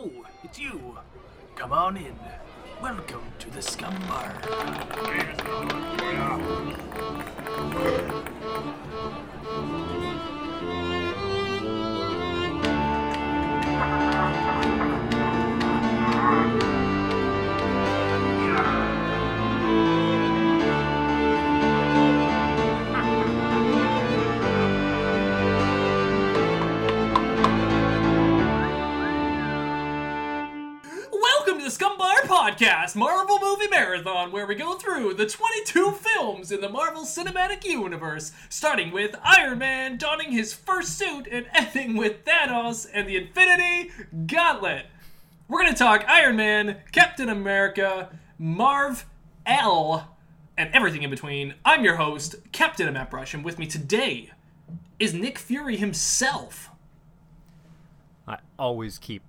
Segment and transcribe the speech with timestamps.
[0.00, 0.12] Oh,
[0.44, 0.96] it's you.
[1.56, 2.14] Come on in.
[2.80, 4.32] Welcome to the Scumm Bar.
[32.48, 37.62] Podcast, Marvel Movie Marathon, where we go through the 22 films in the Marvel Cinematic
[37.62, 43.18] Universe, starting with Iron Man donning his first suit and ending with Thanos and the
[43.18, 43.90] Infinity
[44.26, 44.86] Gauntlet.
[45.46, 49.04] We're going to talk Iron Man, Captain America, Marv
[49.44, 50.16] L,
[50.56, 51.52] and everything in between.
[51.66, 54.30] I'm your host, Captain Matt Brush, and with me today
[54.98, 56.70] is Nick Fury himself.
[58.26, 59.22] I always keep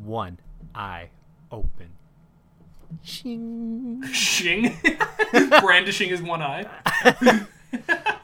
[0.00, 0.38] one
[0.72, 1.08] eye
[1.50, 1.99] open.
[3.02, 4.02] Shing.
[4.12, 4.76] Shing.
[5.60, 6.66] Brandishing his one eye.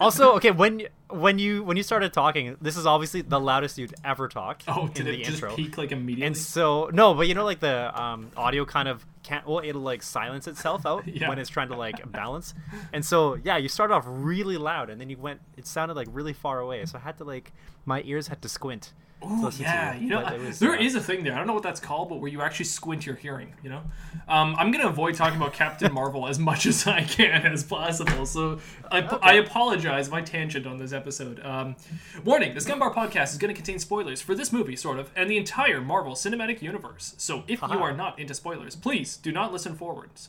[0.00, 3.94] Also, okay, when when you when you started talking, this is obviously the loudest you'd
[4.04, 5.54] ever talked Oh, in did the it just intro.
[5.54, 6.26] peak like immediately?
[6.26, 9.80] And so no, but you know like the um, audio kind of can't well it'll
[9.82, 11.28] like silence itself out Yeah.
[11.28, 12.54] when it's trying to like balance.
[12.92, 16.08] And so yeah, you started off really loud and then you went it sounded like
[16.10, 16.84] really far away.
[16.84, 17.52] So I had to like
[17.86, 18.92] my ears had to squint.
[19.24, 21.32] Ooh, yeah, you know, was, there uh, is a thing there.
[21.32, 23.54] I don't know what that's called, but where you actually squint your hearing.
[23.62, 23.82] You know,
[24.28, 28.26] um, I'm gonna avoid talking about Captain Marvel as much as I can as possible.
[28.26, 31.40] So I, I apologize my tangent on this episode.
[31.42, 31.76] Um,
[32.24, 35.10] warning: This Scumm Bar podcast is going to contain spoilers for this movie, sort of,
[35.16, 37.14] and the entire Marvel Cinematic Universe.
[37.16, 40.28] So if you are not into spoilers, please do not listen forwards.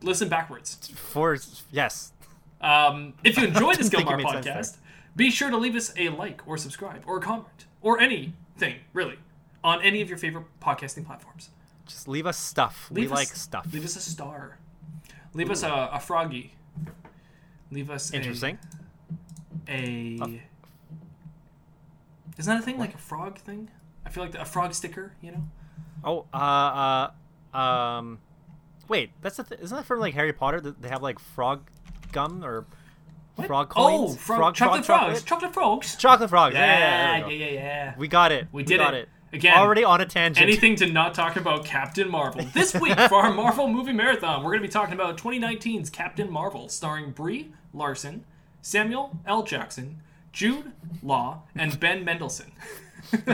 [0.00, 0.88] Listen backwards.
[0.94, 1.36] for
[1.70, 2.12] yes.
[2.62, 4.54] Um, if you enjoy this didn't think it Skillbar made sense there.
[4.54, 4.76] podcast,
[5.14, 9.18] be sure to leave us a like or subscribe or a comment or anything really
[9.62, 11.50] on any of your favorite podcasting platforms.
[11.86, 12.88] Just leave us stuff.
[12.90, 13.68] Leave we us, like stuff.
[13.72, 14.58] Leave us a star.
[15.34, 16.54] Leave us a, a froggy.
[17.70, 18.58] Leave us a- Interesting.
[19.68, 20.40] A,
[22.38, 23.68] Isn't that a thing like a frog thing?
[24.04, 25.12] I feel like the, a frog sticker.
[25.20, 25.44] You know.
[26.04, 27.10] Oh, uh,
[27.52, 28.18] uh, um,
[28.88, 31.68] wait, that's the th- isn't that from like Harry Potter that they have like frog
[32.12, 32.66] gum or
[33.44, 34.12] frog coins?
[34.12, 35.22] Oh, frog, chocolate frogs.
[35.22, 35.96] Chocolate frogs.
[35.96, 36.54] Chocolate frogs.
[36.54, 37.94] Yeah, Yeah, yeah, yeah, we yeah.
[37.98, 38.48] We got it.
[38.52, 39.08] We did got it.
[39.32, 39.36] it.
[39.36, 39.58] Again.
[39.58, 40.42] Already on a tangent.
[40.42, 42.46] Anything to not talk about Captain Marvel.
[42.54, 46.30] This week for our Marvel movie marathon, we're going to be talking about 2019's Captain
[46.30, 48.24] Marvel, starring Brie Larson,
[48.62, 49.42] Samuel L.
[49.42, 50.00] Jackson,
[50.32, 50.72] Jude
[51.02, 52.52] Law, and Ben Mendelsohn.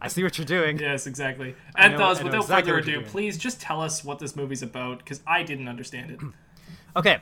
[0.00, 0.78] I see what you're doing.
[0.78, 1.54] yes, exactly.
[1.76, 4.98] And know- thus, without exactly further ado, please just tell us what this movie's about,
[4.98, 6.20] because I didn't understand it.
[6.96, 7.18] Okay.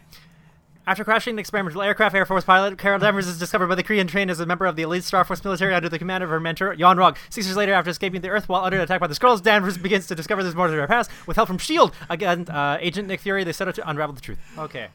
[0.87, 4.01] After crashing an experimental aircraft, Air Force pilot Carol Danvers is discovered by the Kree
[4.01, 6.29] and trained as a member of the elite Star Force military under the command of
[6.29, 7.17] her mentor, Yon Rogg.
[7.31, 10.07] Six years later, after escaping the Earth while under attack by the Skrulls, Danvers begins
[10.09, 11.11] to discover this more to her past.
[11.27, 14.21] With help from S.H.I.E.L.D., again, uh, Agent Nick Fury, they set out to unravel the
[14.21, 14.39] truth.
[14.59, 14.89] Okay.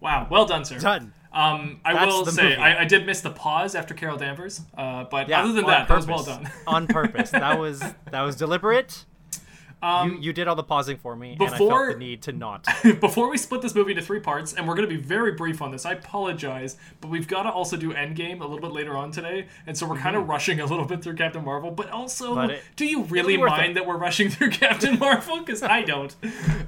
[0.00, 0.78] Wow, well done, sir.
[0.78, 1.12] Done.
[1.32, 2.54] Um, I That's will say.
[2.54, 5.88] I, I did miss the pause after Carol Danvers, uh, but Yeah, other than that,
[5.88, 6.36] that was well purpose.
[6.36, 6.50] done.
[6.66, 7.30] on purpose.
[7.30, 7.80] That was
[8.10, 9.04] that was deliberate.
[9.80, 12.22] Um, you, you did all the pausing for me, and I before- felt the need
[12.22, 12.66] to not.
[13.00, 15.62] Before we split this movie into three parts, and we're going to be very brief
[15.62, 18.96] on this, I apologize, but we've got to also do Endgame a little bit later
[18.96, 21.70] on today, and so we're kind of rushing a little bit through Captain Marvel.
[21.70, 22.34] But also, Mm-hmm.
[22.34, 23.74] But it- do you really mind it.
[23.74, 25.38] that we're rushing through Captain Marvel?
[25.38, 26.14] Because I don't.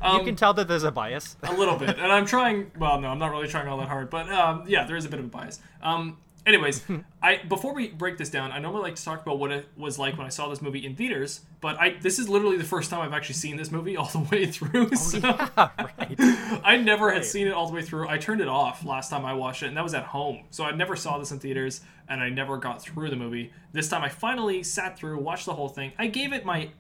[0.01, 1.37] Um, you can tell that there's a bias.
[1.43, 2.71] a little bit, and I'm trying.
[2.79, 5.09] Well, no, I'm not really trying all that hard, but um, yeah, there is a
[5.09, 5.59] bit of a bias.
[5.83, 6.17] Um,
[6.47, 6.83] anyways,
[7.23, 9.99] I before we break this down, I normally like to talk about what it was
[9.99, 12.91] like when I saw this movie in theaters, but I this is literally the first
[12.91, 14.95] time I've actually seen this movie all the way through.
[14.97, 15.19] so
[15.57, 16.17] right.
[16.65, 18.09] I never had seen it all the way through.
[18.09, 20.45] I turned it off last time I watched it, and that was at home.
[20.51, 23.53] So I never saw this in theaters, and I never got through the movie.
[23.73, 25.93] This time I finally sat through, watched the whole thing.
[25.99, 26.71] I gave it my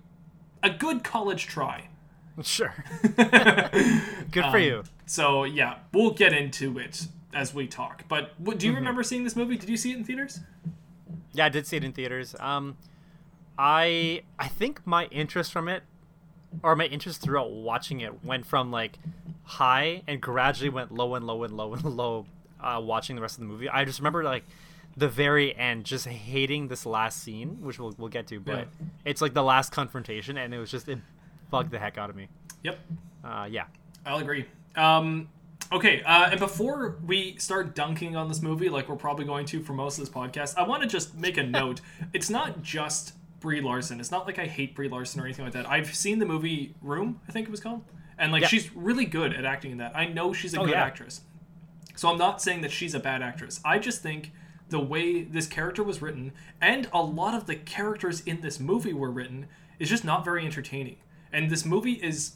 [0.63, 1.89] a good college try.
[2.43, 2.73] Sure.
[3.17, 4.85] Good Um, for you.
[5.07, 8.05] So yeah, we'll get into it as we talk.
[8.09, 8.59] But what, Mm-hmm.
[8.59, 9.57] do you remember seeing this movie?
[9.57, 10.41] Did you see it in theaters?
[11.33, 12.35] Yeah, I did see it in theaters.
[12.41, 12.77] Um,
[13.59, 15.83] I I think my interest from it,
[16.63, 18.99] or my interest throughout watching it, went from like
[19.45, 22.27] high and gradually went low and low and low and low.
[22.63, 24.45] Uh, watching the rest of the movie, I just remember like
[24.95, 28.39] the very end, just hating this last scene, which we'll we'll get to.
[28.41, 28.87] But Yeah.
[29.07, 30.99] it's like the last confrontation, and it was just it
[31.51, 32.29] bugged the heck out of me.
[32.63, 32.79] Yep,
[33.25, 33.65] Uh, yeah.
[34.05, 34.45] I'll agree.
[34.77, 35.29] Um,
[35.73, 39.63] okay, uh, and before we start dunking on this movie, like we're probably going to
[39.63, 41.81] for most of this podcast, I want to just make a note.
[42.13, 44.01] It's not just Brie Larson.
[44.01, 45.69] It's not like I hate Brie Larson or anything like that.
[45.71, 47.83] I've seen the movie Room, I think it was called,
[48.19, 48.49] and like Yeah.
[48.49, 49.97] she's really good at acting in that.
[49.97, 50.85] I know she's a Oh, good yeah.
[50.85, 51.23] actress.
[51.97, 53.61] So I'm not saying that she's a bad actress.
[53.65, 54.33] I just think
[54.71, 58.93] the way this character was written and a lot of the characters in this movie
[58.93, 59.47] were written
[59.79, 60.97] is just not very entertaining.
[61.33, 62.33] And this movie is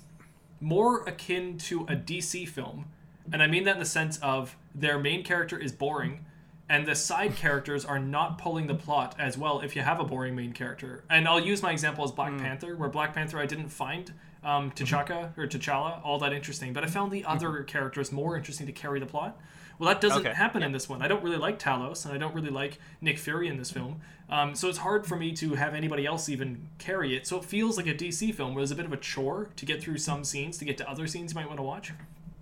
[0.60, 2.86] more akin to a DC film.
[3.32, 6.24] And I mean that in the sense of their main character is boring
[6.68, 10.04] and the side characters are not pulling the plot as well if you have a
[10.04, 11.04] boring main character.
[11.10, 14.12] And I'll use my example as Black Panther, where Black Panther I didn't find
[14.42, 18.66] um, T'Chaka or T'Challa all that interesting, but I found the other characters more interesting
[18.66, 19.40] to carry the plot.
[19.78, 20.32] Well, that doesn't Okay.
[20.34, 21.02] happen in this one.
[21.02, 24.00] I don't really like Talos, and I don't really like Nick Fury in this film.
[24.30, 27.26] Um, so it's hard for me to have anybody else even carry it.
[27.26, 29.66] So it feels like a DC film where there's a bit of a chore to
[29.66, 31.92] get through some scenes to get to other scenes you might want to watch.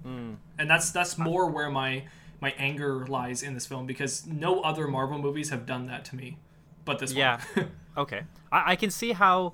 [0.05, 2.05] And that's that's more where my
[2.41, 6.17] my anger lies in this film because no other Marvel movies have done that to
[6.17, 6.39] me,
[6.85, 7.41] but this Yeah.
[7.55, 7.71] one.
[7.97, 8.23] Okay.
[8.51, 9.53] I, I can see how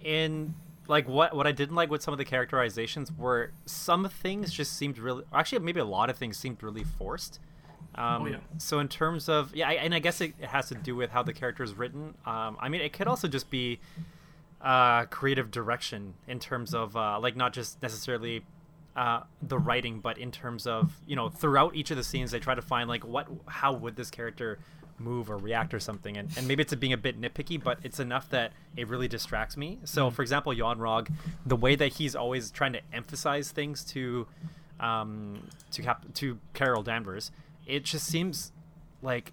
[0.00, 0.54] in
[0.86, 4.76] like what what I didn't like with some of the characterizations were some things just
[4.76, 7.40] seemed really actually maybe a lot of things seemed really forced.
[7.96, 8.36] Um, Oh, yeah.
[8.58, 11.10] So in terms of yeah, I, and I guess it, it has to do with
[11.10, 12.14] how the character is written.
[12.24, 13.80] Um, I mean, it could also just be
[14.60, 18.44] uh, creative direction in terms of uh, like not just necessarily
[18.96, 22.40] uh, the writing, but in terms of you know throughout each of the scenes they
[22.40, 24.58] try to find like what how would this character
[24.98, 27.98] move or react or something, and, and maybe it's being a bit nitpicky, but it's
[27.98, 29.78] enough that it really distracts me.
[29.84, 31.10] So for example, Yon Rogg,
[31.46, 34.26] the way that he's always trying to emphasize things to
[34.78, 37.30] um, to Cap- to Carol Danvers,
[37.66, 38.52] it just seems
[39.02, 39.32] like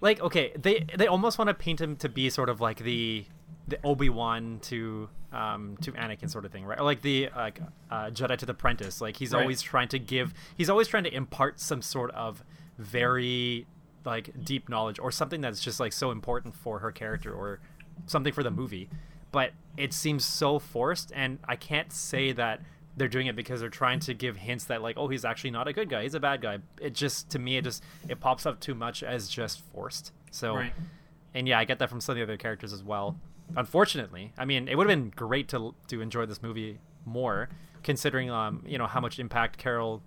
[0.00, 3.24] like okay they they almost want to paint him to be sort of like the
[3.68, 6.78] the obi-wan to um to anakin sort of thing right?
[6.78, 9.40] Or like the like uh jedi to the apprentice like he's Right.
[9.40, 12.44] always trying to give he's always trying to impart some sort of
[12.78, 13.66] very
[14.04, 17.60] like deep knowledge or something that's just like so important for her character or
[18.06, 18.88] something for the movie.
[19.32, 22.60] But it seems so forced and i can't say that
[22.96, 25.66] they're doing it because they're trying to give hints that like oh he's actually not
[25.66, 26.02] a good guy.
[26.02, 26.58] He's a bad guy.
[26.80, 30.12] It just to me it just it pops up too much as just forced.
[30.30, 30.72] So Right.
[31.32, 33.16] and yeah i get that from some of the other characters as well
[33.56, 37.48] unfortunately i mean it would have been great to to enjoy this movie more
[37.82, 40.02] considering um you know how much impact carol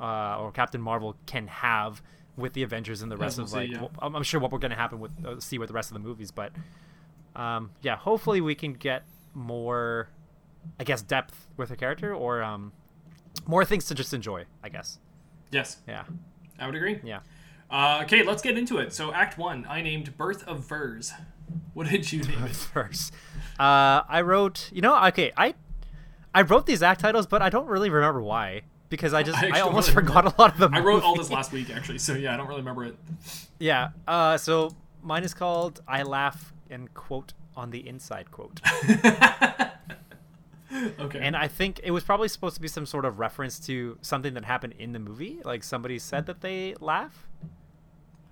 [0.00, 2.00] uh, or captain marvel can have
[2.36, 3.78] with the avengers and the rest we'll of see, like yeah.
[3.78, 5.94] wh- I'm, sure what we're going to happen with uh, see with the rest of
[5.94, 6.52] the movies but
[7.34, 9.02] um yeah hopefully we can get
[9.34, 10.08] more
[10.78, 12.72] i guess depth with her character or um
[13.46, 14.98] more things to just enjoy i guess
[15.50, 16.04] yes, yeah
[16.58, 17.00] I would agree.
[17.04, 17.20] yeah
[17.68, 18.92] Uh, okay, let's get into it.
[18.92, 21.12] So, Act One, I named Birth of Vers.
[21.74, 22.56] What did you name it?
[22.56, 23.12] first.
[23.58, 25.54] Uh, I wrote, you know, okay, I
[26.34, 29.58] I wrote these act titles, but I don't really remember why because I just I
[29.58, 30.74] I, almost really forgot a lot of them.
[30.74, 32.96] I wrote all this last week, actually, so yeah, I don't really remember it.
[33.58, 33.90] Yeah.
[34.06, 34.70] Uh, so
[35.02, 38.60] mine is called "I Laugh and Quote on the Inside Quote,"
[41.00, 41.20] Okay.
[41.20, 44.34] and I think it was probably supposed to be some sort of reference to something
[44.34, 47.26] that happened in the movie, like somebody said that they laugh.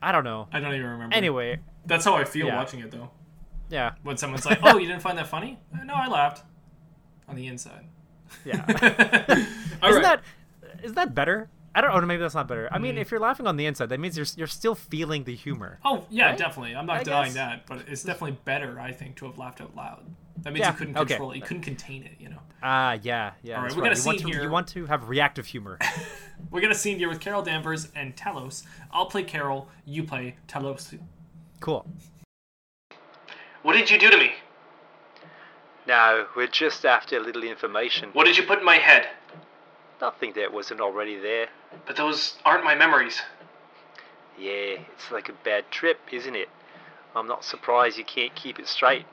[0.03, 0.49] I don't know.
[0.53, 1.17] I don't even remember.
[1.17, 2.57] Anyway, That's how I feel Yeah.
[2.57, 3.11] watching it, though.
[3.69, 5.59] yeah, When someone's like, oh, you didn't find that funny?
[5.75, 6.43] Uh, No, I laughed.
[7.29, 7.85] On the inside.
[8.45, 8.65] yeah.
[8.69, 9.49] Isn't
[9.83, 10.03] right.
[10.03, 10.23] that
[10.83, 11.49] isn't that better?
[11.75, 12.07] I don't know.
[12.07, 12.69] Maybe that's not better.
[12.71, 12.83] I Mm.
[12.83, 15.79] mean, if you're laughing on the inside, that means you're you're still feeling the humor.
[15.85, 16.39] Oh, yeah, Right?
[16.39, 16.77] definitely.
[16.77, 17.35] I'm not I denying guess.
[17.35, 20.05] that, but it's definitely better, I think, to have laughed out loud.
[20.39, 21.15] That means Yeah, you couldn't okay.
[21.15, 21.37] control it.
[21.37, 22.39] You couldn't contain it, you know?
[22.63, 23.57] Ah, yeah, yeah.
[23.57, 24.43] All right, we got a You want scene to here.
[24.43, 25.79] you want to have reactive humor.
[26.51, 28.65] We got a scene here with Carol Danvers and Talos.
[28.93, 30.97] I'll play Carol, you play Talos.
[31.65, 31.87] Cool.
[33.63, 34.33] What did you do to me?
[35.87, 38.11] No, we're just after a little information.
[38.13, 39.09] What did you put in my head?
[39.99, 41.49] Nothing that wasn't already there.
[41.87, 43.23] But those aren't my memories.
[44.39, 46.51] Yeah, it's like a bad trip, isn't it?
[47.17, 49.07] I'm not surprised you can't keep it straight.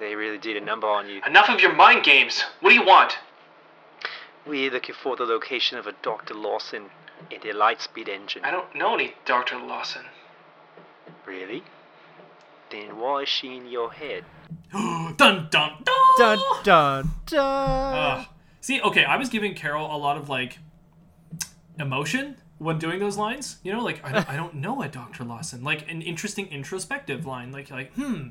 [0.00, 1.20] They really did a number on you.
[1.24, 2.42] Enough of your mind games.
[2.58, 3.18] What do you want?
[4.44, 6.34] We're looking for the location of a Dr.
[6.34, 6.86] Lawson
[7.30, 8.44] and their lightspeed engine.
[8.44, 9.56] I don't know any Dr.
[9.56, 10.02] Lawson.
[11.24, 11.62] Really?
[12.72, 14.24] Then why is she in your head?
[14.72, 15.78] dun dun dun!
[16.18, 17.94] Dun dun dun.
[17.94, 18.26] Ugh.
[18.62, 20.58] See, okay, I was giving Carol a lot of like
[21.78, 23.58] emotion when doing those lines.
[23.62, 25.24] You know, like I don't, I don't know a Dr.
[25.24, 25.62] Lawson.
[25.62, 27.52] Like an interesting introspective line.
[27.52, 28.28] Like like hmm,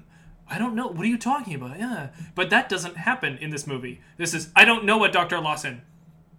[0.50, 0.88] I don't know.
[0.88, 1.78] What are you talking about?
[1.78, 4.02] Yeah, but that doesn't happen in this movie.
[4.18, 5.40] This is I don't know a Dr.
[5.40, 5.84] Lawson.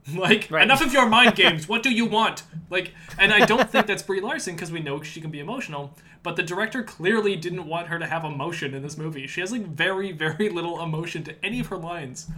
[0.14, 0.62] Like Right.
[0.64, 1.68] enough of your mind games.
[1.68, 2.42] What do you want?
[2.70, 5.94] Like, and I don't think that's Brie Larson because we know she can be emotional.
[6.24, 9.26] But the director clearly didn't want her to have emotion in this movie.
[9.26, 12.28] She has like very, very little emotion to any of her lines.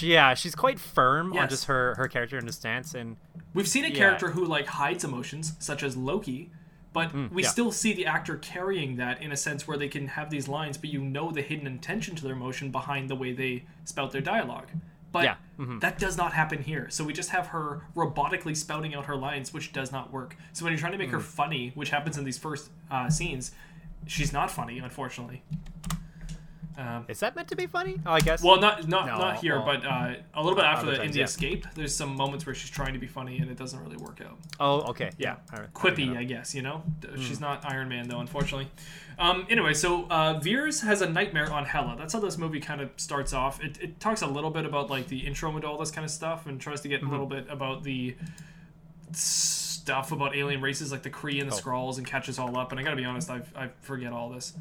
[0.00, 3.16] yeah, she's quite firm on just her her character and her stance, and
[3.54, 3.94] We've seen a Yeah.
[3.96, 6.50] character who like hides emotions, such as Loki,
[6.94, 7.48] but we Mm, yeah.
[7.48, 10.76] still see the actor carrying that in a sense where they can have these lines,
[10.78, 14.20] but you know the hidden intention to their emotion behind the way they spout their
[14.22, 14.68] dialogue.
[15.10, 15.80] But Yeah, mhm.
[15.80, 16.88] that does not happen here.
[16.90, 20.36] So we just have her robotically spouting out her lines, which does not work.
[20.52, 21.22] So when you're trying to make her Mm.
[21.22, 23.52] funny, which happens in these first uh, scenes,
[24.06, 25.42] she's not funny, unfortunately.
[26.78, 27.98] Um, Is that meant to be funny?
[28.06, 28.40] Oh, I guess.
[28.40, 31.10] well, not not No, not here, well, but uh, a little bit after the, in
[31.10, 31.24] the yeah.
[31.24, 31.66] escape.
[31.74, 34.38] There's some moments where she's trying to be funny and it doesn't really work out.
[34.60, 35.10] oh, okay.
[35.18, 35.36] Yeah.
[35.52, 35.74] All right.
[35.74, 36.54] Quippy, I guess.
[36.54, 37.20] You know, Hmm.
[37.20, 38.68] she's not Iron Man though, unfortunately.
[39.18, 41.96] Um, anyway, so uh, Vers has a nightmare on Hela.
[41.98, 43.60] That's how this movie kind of starts off.
[43.60, 46.10] It, it talks a little bit about like the intro into all this kind of
[46.12, 47.08] stuff, and tries to get Mm-hmm.
[47.08, 48.16] a little bit about the
[49.12, 51.58] stuff about alien races like the Kree and the Oh.
[51.58, 52.70] Skrulls, and catches all up.
[52.70, 54.52] And I gotta be honest, I I forget all this.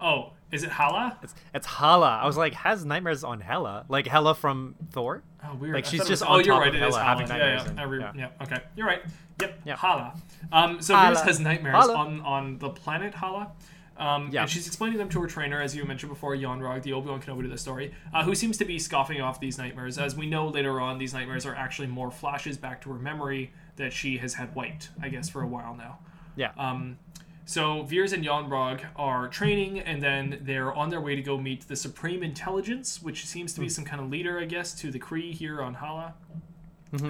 [0.00, 1.18] Oh, is it Hala?
[1.22, 2.20] It's, it's Hala.
[2.22, 5.22] I was like, has nightmares on Hela, like Hela from Thor.
[5.44, 5.74] Oh, weird.
[5.74, 6.68] Like, she's just was- on oh, you're right.
[6.68, 7.04] of It is Hela, Hala.
[7.04, 7.82] having Yeah, nightmares yeah.
[7.82, 8.12] and- re- yeah.
[8.16, 8.42] yeah.
[8.44, 9.02] Okay, you're right.
[9.40, 9.60] Yep.
[9.64, 9.78] Yep.
[9.78, 10.14] Hala.
[10.52, 11.18] Um, so Hala.
[11.24, 11.94] Has nightmares Hala.
[11.96, 13.52] on on the planet Hala.
[13.98, 14.42] Um, Yeah.
[14.42, 17.08] And she's explaining them to her trainer, as you mentioned before, Yon Rogg, the Obi
[17.08, 19.96] Wan Kenobi to the story, uh, who seems to be scoffing off these nightmares.
[19.98, 23.52] As we know later on, these nightmares are actually more flashes back to her memory
[23.76, 25.98] that she has had wiped, I guess, for a while now.
[26.36, 26.52] Yeah.
[26.58, 26.98] Um,
[27.46, 31.38] so Vers and Yon Rogg are training, and then they're on their way to go
[31.38, 34.90] meet the Supreme Intelligence, which seems to be some kind of leader, I guess, to
[34.90, 36.14] the Kree here on Hala.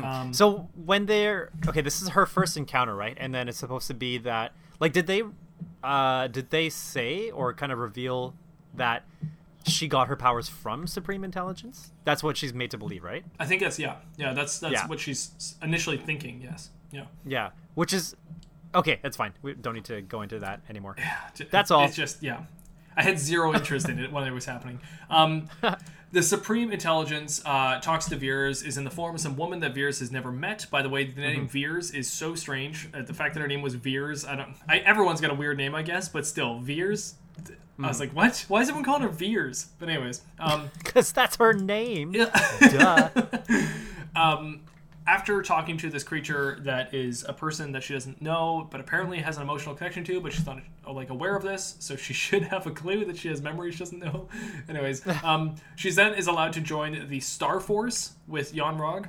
[0.02, 3.16] Um, So when they're okay, this is her first encounter, right?
[3.19, 5.23] And then it's supposed to be that like did they
[5.85, 8.35] uh did they say or kind of reveal
[8.75, 9.05] that
[9.66, 11.93] she got her powers from supreme intelligence?
[12.05, 13.25] That's what she's made to believe, right?
[13.38, 14.33] I think that's yeah, yeah.
[14.33, 14.87] That's that's Yeah.
[14.87, 16.40] what she's initially thinking.
[16.43, 17.05] Yes, yeah.
[17.25, 17.50] Yeah.
[17.75, 18.16] Which is
[18.75, 19.32] okay, that's fine.
[19.42, 20.96] We don't need to go into that anymore.
[21.35, 21.85] J- That's all.
[21.85, 22.44] It's just yeah.
[22.99, 24.80] I had zero interest in it when it was happening.
[25.11, 25.49] Um,
[26.12, 29.75] the Supreme Intelligence uh, talks to Vers is in the form of some woman that
[29.75, 30.64] Vers has never met.
[30.70, 31.73] By the way, the name Mm-hmm.
[31.75, 32.88] Vers is so strange.
[32.94, 34.54] Uh, the fact that her name was Vers, I don't.
[34.66, 37.16] I, everyone's got a weird name, I guess, but still Vers.
[37.38, 37.50] I
[37.82, 37.88] Mm-hmm.
[37.88, 38.42] was like, what?
[38.49, 39.66] Why is everyone calling her Vers?
[39.78, 42.14] But anyways, um, Cuz that's her name.
[42.14, 42.30] yeah.
[42.61, 43.11] Duh.
[45.06, 49.18] after talking to this creature that is a person that she doesn't know but apparently
[49.18, 50.58] has an emotional connection to but she's not
[50.90, 53.80] like aware of this so she should have a clue that she has memories she
[53.80, 54.28] doesn't know
[54.68, 59.06] anyways um, she then is allowed to join the star force with Yon Rogg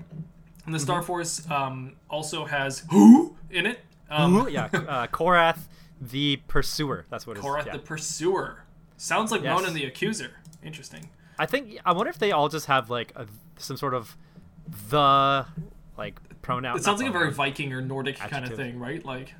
[0.66, 5.68] and the star force um, also has who in it um, yeah, uh, Korath
[6.00, 7.06] the pursuer.
[7.10, 7.46] That's what it is.
[7.46, 7.74] Korath yeah.
[7.74, 8.64] the pursuer
[8.96, 9.60] sounds like Yes.
[9.60, 10.32] Ronan the accuser
[10.64, 13.28] interesting I think I wonder if they all just have like a,
[13.58, 14.16] some sort of
[14.90, 15.46] the
[15.98, 16.78] like pronoun.
[16.78, 17.32] it sounds like a very.
[17.32, 19.34] Viking or Nordic kind of thing right like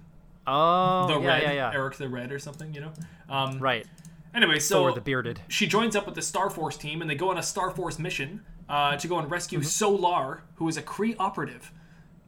[0.50, 1.72] Oh, the yeah, red yeah, yeah.
[1.74, 2.92] Eric the Red or something you know
[3.30, 3.86] um, Right.
[4.34, 5.42] Anyway, so Thor the bearded.
[5.48, 7.98] she joins up with the Star Force team, and they go on a Star Force
[7.98, 9.66] mission uh, to go and rescue Mm-hmm.
[9.68, 11.72] Solar, who is a Kree operative.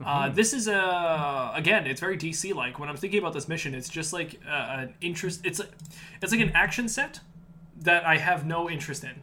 [0.04, 2.80] Uh, this is a again, it's very DC like.
[2.80, 5.46] When I'm thinking about this mission, it's just like uh, an interest.
[5.46, 5.72] It's like
[6.22, 7.20] it's like an action set
[7.82, 9.22] that I have no interest in.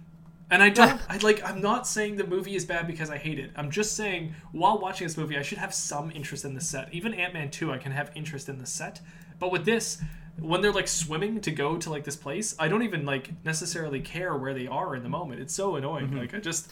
[0.50, 3.38] And I don't I like I'm not saying the movie is bad because I hate
[3.38, 3.50] it.
[3.56, 6.92] I'm just saying while watching this movie I should have some interest in the set.
[6.92, 9.00] Even Ant-Man 2 I can have interest in the set.
[9.38, 10.00] But with this
[10.38, 14.00] when they're like swimming to go to like this place, I don't even like necessarily
[14.00, 15.40] care where they are in the moment.
[15.40, 16.16] It's so annoying.
[16.16, 16.70] Like I just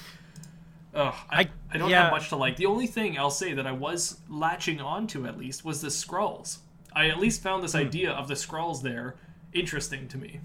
[0.95, 2.05] Ugh, I, I, I- don't yeah.
[2.05, 2.57] have much to like.
[2.57, 6.59] The only thing I'll say that I was latching onto at least was the Skrulls.
[6.95, 7.79] I at least found this Hmm.
[7.79, 9.17] idea of the Skrulls there
[9.53, 10.41] interesting to me.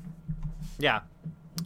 [0.79, 1.01] Yeah.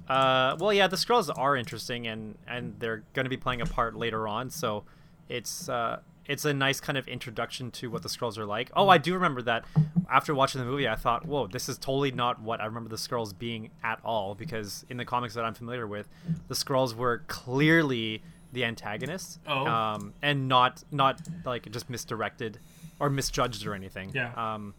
[0.07, 3.65] Uh, well, yeah, the Skrulls are interesting, and and they're going to be playing a
[3.65, 4.49] part later on.
[4.49, 4.83] So
[5.29, 8.71] it's uh, it's a nice kind of introduction to what the Skrulls are like.
[8.75, 9.65] Oh, I do remember that.
[10.11, 12.95] After watching the movie, I thought, whoa, this is totally not what I remember the
[12.97, 14.35] Skrulls being at all.
[14.35, 16.07] Because in the comics that I'm familiar with,
[16.47, 18.21] the Skrulls were clearly
[18.51, 19.65] the antagonists, Oh.
[19.65, 22.59] um, and not not like just misdirected
[22.99, 24.11] or misjudged or anything.
[24.13, 24.31] Yeah.
[24.35, 24.75] Um,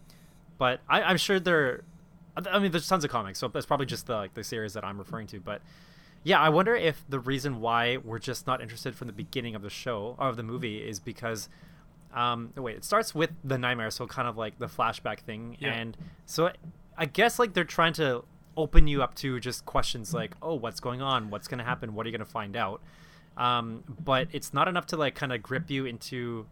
[0.57, 1.81] but I, I'm sure they're.
[2.51, 4.83] I mean, there's tons of comics, so that's probably just the like the series that
[4.83, 5.39] I'm referring to.
[5.39, 5.61] But
[6.23, 9.61] yeah, I wonder if the reason why we're just not interested from the beginning of
[9.61, 11.47] the show or of the movie is because,
[12.13, 15.73] um, wait, it starts with the nightmare, so kind of like the flashback thing, Yeah.
[15.73, 16.51] and so
[16.97, 18.23] I guess like they're trying to
[18.57, 21.29] open you up to just questions like, oh, what's going on?
[21.29, 21.93] What's gonna happen?
[21.93, 22.81] What are you gonna find out?
[23.37, 26.45] Um, but it's not enough to like kind of grip you into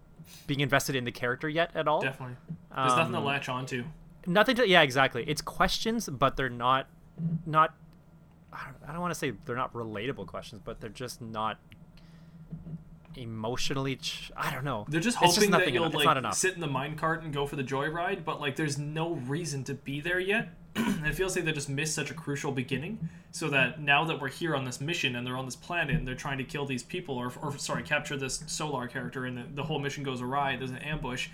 [0.47, 2.01] being invested in the character yet at all.
[2.01, 2.35] Definitely.
[2.75, 3.85] There's nothing to Um, latch onto.
[4.25, 6.87] Nothing to yeah exactly it's questions but they're not
[7.45, 7.73] not
[8.51, 11.59] i don't, don't want to say they're not relatable questions but they're just not
[13.15, 15.95] emotionally ch- i don't know They're just hoping that nothing you'll enough.
[15.95, 16.33] It's not like enough.
[16.35, 19.73] sit in the minecart and go for the joyride, but like there's no reason to
[19.73, 20.49] be there yet.
[20.75, 23.09] and it feels like they just missed such a crucial beginning.
[23.31, 26.07] So that now that we're here on this mission and they're on this planet and
[26.07, 29.43] they're trying to kill these people or, or sorry, capture this solar character and the,
[29.53, 31.29] the whole mission goes awry, there's an ambush.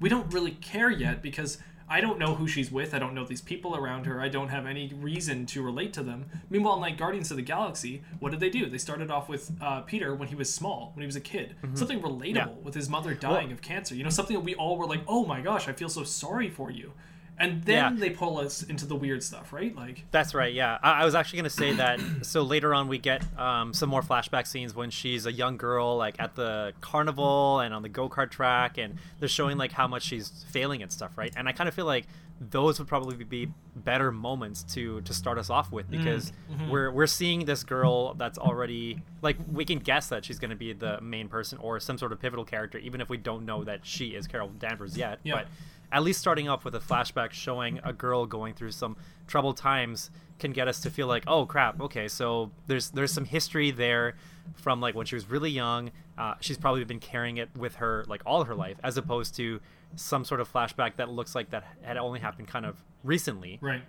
[0.00, 2.94] We don't really care yet because I don't know who she's with.
[2.94, 4.20] I don't know these people around her.
[4.20, 6.26] I don't have any reason to relate to them.
[6.48, 8.70] Meanwhile, in like Guardians of the Galaxy, what did they do?
[8.70, 11.56] They started off with uh, Peter when he was small, when he was a kid.
[11.74, 12.48] Something relatable Yeah.
[12.62, 13.94] with his mother dying of cancer.
[13.94, 16.48] You know, something that we all were like, oh my gosh, I feel so sorry
[16.48, 16.92] for you.
[17.38, 17.98] And then Yeah.
[17.98, 19.74] they pull us into the weird stuff, right?
[19.74, 20.54] Like, That's right.
[20.54, 22.00] Yeah, I, I was actually going to say that.
[22.22, 25.96] so later on, we get um, some more flashback scenes when she's a young girl,
[25.96, 29.88] like at the carnival and on the go kart track, and they're showing like how
[29.88, 31.32] much she's failing and stuff, right?
[31.36, 32.06] And I kind of feel like
[32.40, 36.32] those would probably be better moments to to start us off with because
[36.68, 40.56] we're we're seeing this girl that's already like we can guess that she's going to
[40.56, 43.62] be the main person or some sort of pivotal character, even if we don't know
[43.64, 45.20] that she is Carol Danvers yet.
[45.22, 45.34] Yeah.
[45.34, 45.46] But
[45.92, 50.10] at least starting off with a flashback showing a girl going through some troubled times
[50.38, 54.14] can get us to feel like oh crap okay so there's there's some history there
[54.54, 58.04] from like when she was really young uh, she's probably been carrying it with her
[58.08, 59.60] like all her life as opposed to
[59.96, 63.82] some sort of flashback that looks like that had only happened kind of recently right.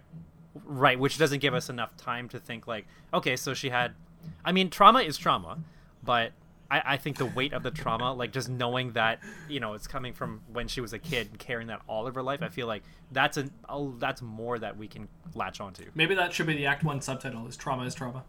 [0.65, 3.93] right which doesn't give us enough time to think like okay so she had
[4.43, 5.57] i mean trauma is trauma
[6.03, 6.31] but
[6.75, 9.87] I, I think the weight of the trauma like just knowing that you know it's
[9.87, 12.49] coming from when she was a kid and carrying that all of her life i
[12.49, 16.47] feel like that's a oh, that's more that we can latch onto Maybe that should
[16.47, 18.23] be the Act One subtitle: "Is trauma is trauma."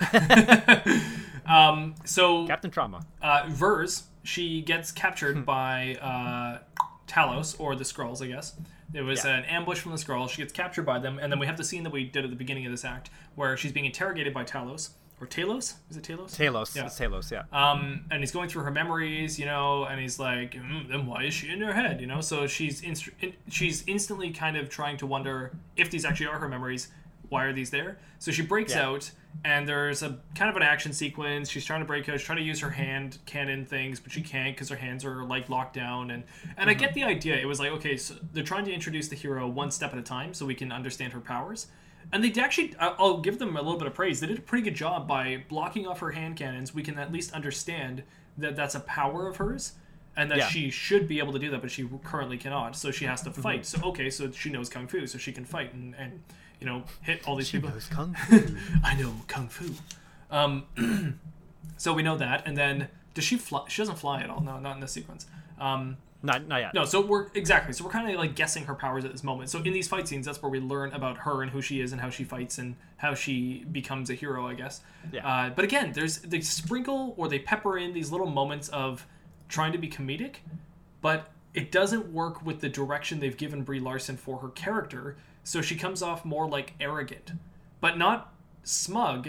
[1.46, 6.58] um, so captain trauma uh, Vers, she gets captured by uh,
[7.06, 8.54] Talos or the Skrulls, I guess.
[8.92, 9.38] It was Yeah.
[9.38, 10.30] an ambush from the Skrulls.
[10.30, 12.30] She gets captured by them, and then we have the scene that we did at
[12.30, 14.90] the beginning of this act, where she's being interrogated by Talos
[15.20, 15.74] or Talos.
[15.90, 16.30] Is it Talos?
[16.36, 16.86] talos Yeah.
[16.86, 20.52] it's talos yeah Um, and he's going through her memories, you know, and he's like,
[20.54, 23.84] mm, "Then why is she in her head?" You know, so she's inst- in- she's
[23.86, 26.88] instantly kind of trying to wonder if these actually are her memories.
[27.28, 27.98] Why are these there?
[28.18, 28.86] So she breaks Yeah.
[28.88, 29.10] out,
[29.44, 31.48] and there's a kind of an action sequence.
[31.48, 32.18] She's trying to break out.
[32.18, 35.22] She's trying to use her hand cannon things, but she can't because her hands are
[35.22, 36.10] like locked down.
[36.10, 36.24] And
[36.56, 37.36] and I get the idea.
[37.36, 40.02] It was like, okay, so they're trying to introduce the hero one step at a
[40.02, 41.68] time, so we can understand her powers.
[42.12, 44.20] And they actually, I- I'll give them a little bit of praise.
[44.20, 46.74] They did a pretty good job by blocking off her hand cannons.
[46.74, 48.02] We can at least understand
[48.38, 49.72] that that's a power of hers,
[50.16, 50.48] and that Yeah.
[50.48, 52.74] she should be able to do that, but she currently cannot.
[52.76, 53.64] So she has to fight.
[53.66, 56.22] So okay, so she knows kung fu, so she can fight and, and
[56.60, 57.70] you know hit all these she people.
[57.70, 59.74] knows kung fu I know kung fu.
[60.30, 60.64] Um,
[61.76, 63.64] so we know that, and then does she fly?
[63.68, 64.40] She doesn't fly at all.
[64.40, 65.26] No, not in this sequence.
[65.60, 67.72] Um, not not yet no, so we're exactly.
[67.72, 69.48] So we're kind of like guessing her powers at this moment.
[69.50, 71.92] So in these fight scenes, that's where we learn about her and who she is
[71.92, 74.82] and how she fights and how she becomes a hero, I guess.
[75.12, 75.26] Yeah.
[75.26, 79.06] Uh, but again, there's they sprinkle or they pepper in these little moments of
[79.48, 80.36] trying to be comedic,
[81.00, 85.16] but it doesn't work with the direction they've given Brie Larson for her character.
[85.42, 87.32] So she comes off more like arrogant,
[87.80, 89.28] but not smug,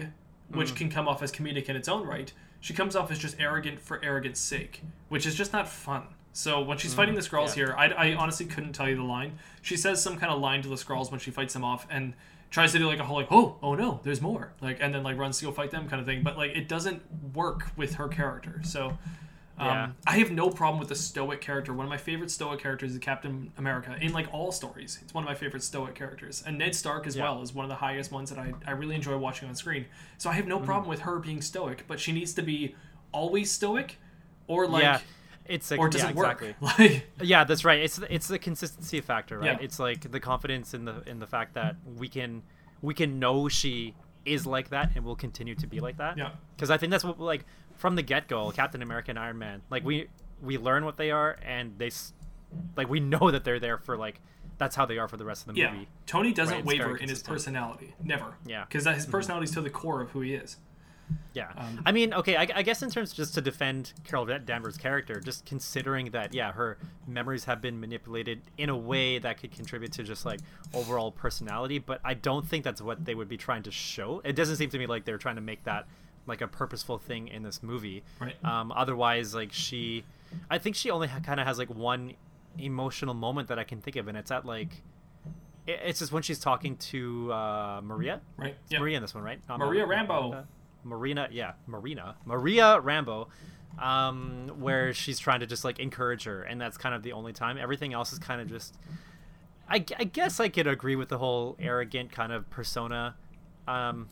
[0.49, 2.32] which can come off as comedic in its own right.
[2.60, 6.04] She comes off as just arrogant for arrogance sake, which is just not fun.
[6.34, 7.54] So when she's fighting the Skrulls yeah.
[7.56, 9.38] here, I, I honestly couldn't tell you the line.
[9.62, 12.13] She says some kind of line to the Skrulls when she fights them off, and
[12.50, 15.04] tries to do like a whole like, oh, oh no, there's more, like, and then
[15.04, 16.24] like runs to go fight them kind of thing.
[16.24, 17.02] But like, it doesn't
[17.34, 18.62] work with her character.
[18.63, 18.98] So.
[19.58, 19.89] Um, Yeah.
[20.08, 21.72] I have no problem with the stoic character.
[21.72, 24.98] One of my favorite stoic characters is Captain America in like all stories.
[25.04, 27.24] It's one of my favorite stoic characters, and Ned Stark as Yeah.
[27.24, 29.86] well is one of the highest ones that I, I really enjoy watching on screen.
[30.17, 30.65] So I have no Mm.
[30.65, 32.76] problem with her being stoic, but she needs to be
[33.12, 33.98] always stoic,
[34.48, 35.02] or like,
[35.45, 36.41] it's like or does yeah, it work?
[36.41, 36.56] exactly.
[36.88, 39.65] Like, yeah that's right it's it's the consistency factor right Yeah.
[39.65, 42.43] it's like the confidence in the in the fact that we can
[42.82, 46.32] we can know she is like that and will continue to be like that Yeah.
[46.56, 49.84] because i think that's what like from the get-go captain america and iron man like
[49.84, 50.08] we
[50.41, 52.13] we learn what they are and they s-
[52.75, 54.21] like we know that they're there for like
[54.58, 56.95] that's how they are for the rest of the yeah, movie Tony doesn't Right, waver
[56.97, 58.36] in his personality, never.
[58.45, 58.65] Yeah.
[58.65, 59.12] because his mm-hmm.
[59.12, 60.58] personality is to the core of who he is.
[61.34, 64.78] Yeah, Um, I mean, okay, I, I guess in terms just to defend Carol Danvers'
[64.78, 69.52] character, just considering that, yeah, her memories have been manipulated in a way that could
[69.52, 70.39] contribute to just like
[70.74, 74.21] overall personality, but I don't think that's what they would be trying to show.
[74.26, 75.88] It doesn't seem to me like they're trying to make that
[76.28, 78.04] like a purposeful thing in this movie.
[78.19, 78.36] Right.
[78.43, 80.04] Um, otherwise, like she,
[80.50, 82.13] I think she only ha- kind of has like one
[82.58, 84.69] emotional moment that I can think of, and it's at like.
[85.67, 88.56] It's just when she's talking to uh, Maria, Right?
[88.69, 88.80] Yeah.
[88.80, 89.39] Maria in this one, right?
[89.47, 90.43] Not Maria Mar- Rambeau.
[90.84, 93.28] Marina, yeah, Marina, Maria Rambeau,
[93.80, 97.34] um, where she's trying to just like encourage her, and that's kind of the only
[97.34, 97.58] time.
[97.58, 98.78] Everything else is kind of just.
[99.70, 103.15] I, I guess I could agree with the whole arrogant kind of persona.
[103.67, 104.08] Um,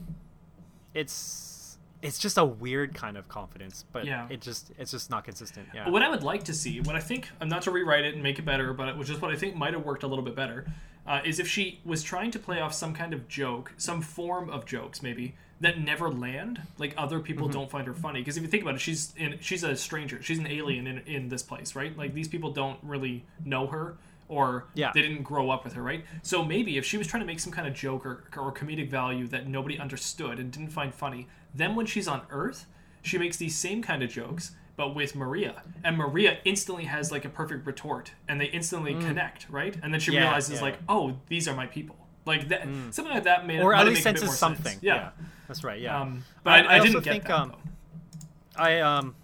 [0.93, 4.25] it's it's just a weird kind of confidence, but Yeah.
[4.29, 5.67] it just it's just not consistent.
[5.73, 5.89] Yeah.
[5.89, 8.23] What I would like to see, what I think, I'm not to rewrite it and
[8.23, 10.33] make it better, but which is what I think might have worked a little bit
[10.35, 10.65] better,
[11.05, 14.49] uh, is if she was trying to play off some kind of joke, some form
[14.49, 17.57] of jokes maybe that never land, like other people Mm-hmm.
[17.59, 18.19] don't find her funny.
[18.21, 20.99] Because if you think about it, she's in, she's a stranger, she's an alien in,
[20.99, 21.97] in this place, right?
[21.97, 23.97] Like these people don't really know her
[24.29, 24.91] or Yeah.
[24.93, 26.05] they didn't grow up with her, right?
[26.21, 28.89] So maybe if she was trying to make some kind of joke or, or comedic
[28.89, 32.65] value that nobody understood and didn't find funny, then when she's on Earth,
[33.01, 37.25] she makes these same kind of jokes, but with Maria, and Maria instantly has like
[37.25, 39.75] a perfect retort, and they instantly connect, right?
[39.81, 40.15] And then she Mm.
[40.15, 41.95] Yeah, realizes yeah, like, oh, these are my people,
[42.25, 42.63] like that.
[42.91, 44.71] Something like that made or might at make least a bit senses something.
[44.73, 44.83] sense.
[44.83, 45.09] Yeah.
[45.47, 45.79] that's right.
[45.79, 45.99] Yeah.
[46.01, 47.33] Um, but I, I, also didn't get think that.
[47.39, 48.61] um, though.
[48.63, 49.15] I um,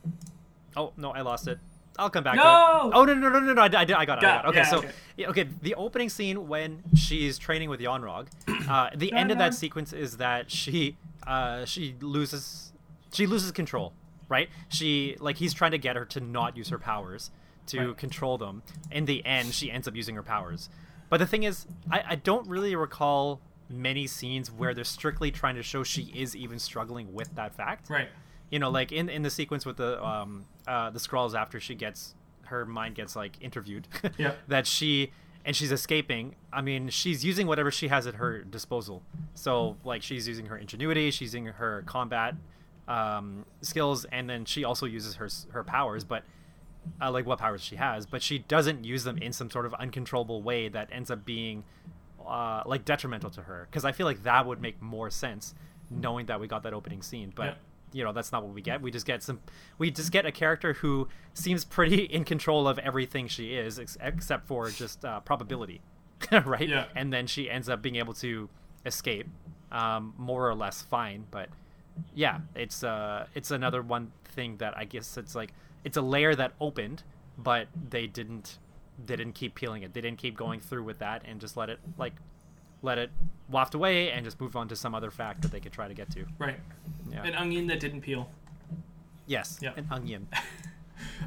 [0.76, 1.60] oh no, I lost it.
[1.98, 2.36] I'll come back.
[2.36, 2.44] No!
[2.44, 2.92] To it.
[2.94, 3.62] Oh no no no no no!
[3.62, 4.20] I, did- I, I got it.
[4.20, 4.48] I Got- got it.
[4.50, 4.90] Okay, yeah, so okay.
[5.18, 8.28] yeah, okay, the opening scene when she's training with Yon Rogg,
[8.70, 12.74] uh, the end of that sequence is that she uh, she loses
[13.14, 13.94] she loses control.
[14.28, 14.50] Right?
[14.70, 17.30] She like he's trying to get her to not use her powers
[17.68, 17.98] to Right.
[17.98, 18.64] control them.
[18.92, 20.68] In the end, she ends up using her powers.
[21.10, 23.40] But the thing is, I, I don't really recall
[23.70, 27.90] many scenes where they're strictly trying to show she is even struggling with that fact
[27.90, 28.10] Right.
[28.52, 31.74] you know like in in the sequence with the um uh the Skrulls after she
[31.74, 32.14] gets
[32.44, 33.88] her mind gets like interviewed
[34.20, 34.34] Yeah.
[34.50, 35.12] that she
[35.44, 39.02] and she's escaping i mean she's using whatever she has at her disposal
[39.34, 42.36] so like she's using her ingenuity she's using her combat
[42.88, 46.24] um skills and then she also uses her her powers but
[47.02, 49.74] uh, like what powers she has but she doesn't use them in some sort of
[49.76, 51.64] uncontrollable way that ends up being
[52.26, 55.54] uh, like detrimental to her because i feel like that would make more sense
[55.92, 57.54] knowing that we got that opening scene but Yeah.
[57.94, 59.40] you know that's not what we get we just get some
[59.78, 63.98] we just get a character who seems pretty in control of everything she is ex-
[64.02, 65.82] except for just uh, probability
[66.46, 66.86] right Yeah.
[66.96, 68.50] and then she ends up being able to
[68.86, 69.28] escape
[69.72, 71.50] um, more or less fine but
[72.16, 75.54] yeah it's uh it's another one thing that i guess it's like
[75.86, 77.04] it's a layer that opened
[77.38, 78.58] but they didn't
[79.06, 81.70] they didn't keep peeling it they didn't keep going through with that and just let
[81.70, 82.14] it like
[82.82, 83.10] let it
[83.50, 85.94] waft away and just move on to some other fact that they could try to
[85.94, 86.60] get to Right.
[87.10, 88.30] yeah An onion that didn't peel.
[89.26, 89.72] yes Yeah.
[89.78, 90.28] an onion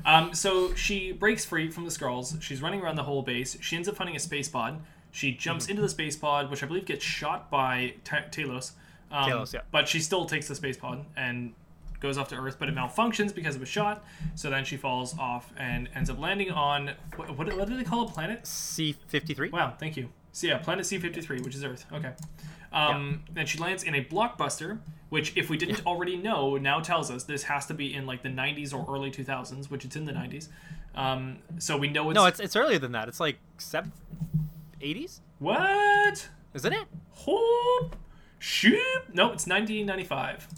[0.04, 2.40] Um, so she breaks free from the Skrulls.
[2.40, 3.58] She's running around the whole base.
[3.60, 4.80] She ends up finding a space pod.
[5.10, 5.70] She jumps Mm-hmm.
[5.72, 8.72] into the space pod, which I believe gets shot by Ta Talos.
[9.12, 9.60] Um, Talos, yeah.
[9.70, 11.52] But she still takes the space pod and
[12.00, 14.04] goes off to Earth, but it malfunctions because it was shot.
[14.34, 17.84] So then she falls off and ends up landing on what, what, what do they
[17.84, 18.44] call a planet?
[18.44, 20.08] c53 Wow, thank you.
[20.32, 21.86] So yeah, planet C53, which is Earth.
[21.92, 22.12] Okay.
[22.72, 27.10] Um, Then she lands in a blockbuster, which, if we didn't already know, now tells
[27.10, 30.04] us this has to be in like the 90s or early 2000s, which it's in
[30.04, 30.48] the 90s.
[30.94, 33.92] Um, so we know it's no it's it's earlier than that it's like 7
[34.80, 36.28] 80s what?
[36.54, 36.86] isn't it
[37.26, 37.96] Hoop,
[38.38, 38.80] shoot.
[39.12, 40.48] No, it's 1995.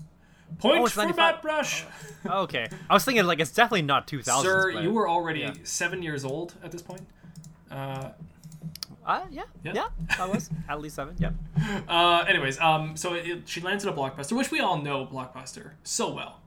[0.58, 1.16] Point Oh, it's for 95.
[1.16, 1.84] Matt Brush.
[2.26, 5.54] okay i was thinking like it's definitely not 2000 Sir, but- you were already yeah.
[5.64, 7.00] seven years old at this point.
[7.70, 8.10] Uh,
[9.06, 9.72] uh, yeah, Yeah.
[9.74, 11.30] yeah i was at least seven yeah
[11.88, 15.72] Uh, anyways, um, so it, she lands at a blockbuster, which we all know blockbuster
[15.82, 16.40] so well.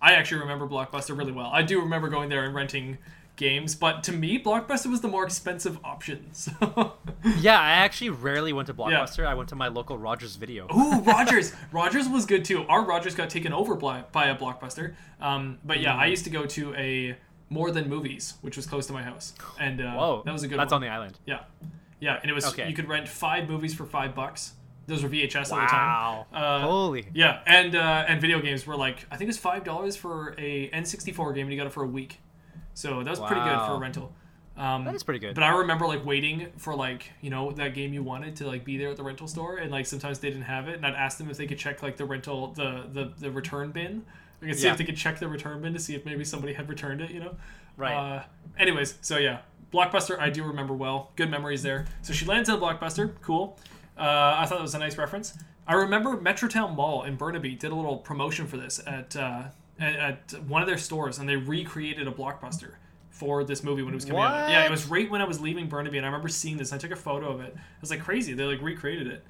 [0.00, 1.50] I actually remember blockbuster really well.
[1.52, 2.98] I do remember going there and renting
[3.36, 6.30] games, but to me, blockbuster was the more expensive option.
[6.34, 6.94] So,
[7.38, 9.26] Yeah, I actually rarely went to Blockbuster.
[9.26, 10.66] I went to my local Rogers Video.
[10.74, 12.64] ooh, Rogers, Rogers was good too.
[12.68, 14.94] Our Rogers got taken over by, by a blockbuster.
[15.20, 16.10] Um, but yeah, I Mm.
[16.10, 17.16] used to go to a
[17.48, 20.48] More Than Movies, which was close to my house, and uh, Whoa, that was a
[20.48, 20.58] good.
[20.58, 20.82] That's one.
[20.82, 21.18] on the island.
[21.26, 21.40] Yeah,
[22.00, 22.68] yeah, and it was Okay.
[22.68, 24.52] you could rent five movies for five bucks.
[24.86, 25.70] Those were VHS at the time.
[25.70, 26.26] Wow.
[26.32, 27.06] Uh, Holy.
[27.14, 30.34] Yeah, and uh, and video games were like I think it was five dollars for
[30.38, 32.20] a N64 game, and you got it for a week.
[32.80, 34.12] So that was pretty good for a rental.
[34.56, 35.34] Um, That is pretty good.
[35.34, 38.64] But I remember like waiting for like you know that game you wanted to like
[38.64, 40.94] be there at the rental store, and like sometimes they didn't have it, and I'd
[40.94, 44.04] ask them if they could check like the rental the the, the return bin.
[44.42, 44.72] I could see Yeah.
[44.72, 47.10] if they could check the return bin to see if maybe somebody had returned it.
[47.10, 47.36] You know.
[47.76, 47.94] Right.
[47.94, 48.22] Uh,
[48.58, 49.38] anyways, so yeah,
[49.72, 51.12] Blockbuster I do remember well.
[51.16, 51.86] Good memories there.
[52.02, 53.12] So she lands at Blockbuster.
[53.22, 53.58] Cool.
[53.98, 55.36] Uh, I thought that was a nice reference.
[55.66, 59.44] I remember Metrotown Mall in Burnaby did a little promotion for this at, uh,
[59.80, 62.74] at at one of their stores, and they recreated a Blockbuster
[63.10, 64.48] for this movie when it was coming out.
[64.48, 66.72] Yeah, it was right when I was leaving Burnaby, and I remember seeing this.
[66.72, 67.54] I took a photo of it.
[67.54, 68.34] It was like crazy.
[68.34, 69.24] They like recreated it.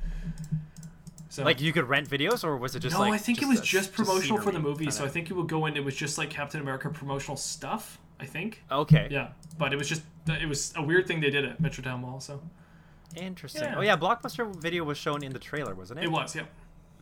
[1.29, 3.13] So like you could rent videos, or was it just no, like?
[3.13, 4.91] I think it was a- just promotional for the movie.
[4.91, 5.77] So I think you would go in.
[5.77, 7.99] It was just like Captain America promotional stuff.
[8.19, 8.63] I think.
[8.71, 9.09] Okay.
[9.11, 12.21] Yeah, but it was just it was a weird thing they did at Metrotown Mall.
[12.21, 12.41] So
[13.17, 13.63] Interesting.
[13.63, 13.75] Yeah.
[13.77, 16.05] Oh yeah, Blockbuster video was shown in the trailer, wasn't it?
[16.05, 16.45] it was, yeah.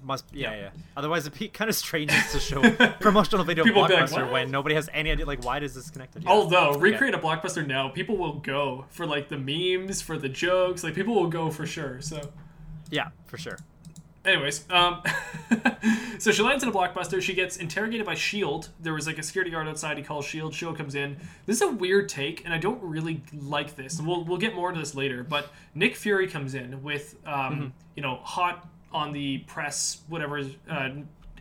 [0.03, 0.25] Must.
[0.33, 0.57] Yeah, Yeah.
[0.61, 0.71] yeah.
[0.97, 2.63] Otherwise, it'd be kind of strange to show
[3.01, 5.27] promotional video of People be like, Blockbuster when nobody has any idea.
[5.27, 6.25] Like, why does this connected?
[6.25, 6.31] Yeah.
[6.31, 10.83] Although recreate a blockbuster now, people will go for like the memes, for the jokes.
[10.85, 12.01] Like people will go for sure.
[12.01, 12.21] So,
[12.91, 13.59] Yeah, for sure.
[14.25, 15.03] anyways, um,
[16.19, 17.21] so she lands in a blockbuster.
[17.23, 18.69] She gets interrogated by Shield.
[18.81, 19.97] There was like a security guard outside.
[19.97, 20.55] He calls Shield.
[20.55, 21.17] Shield comes in.
[21.47, 23.99] This is a weird take, and I don't really like this.
[23.99, 25.23] And we'll we'll get more into this later.
[25.25, 30.91] But Nick Fury comes in with um, you know hot on the press, whatever, uh,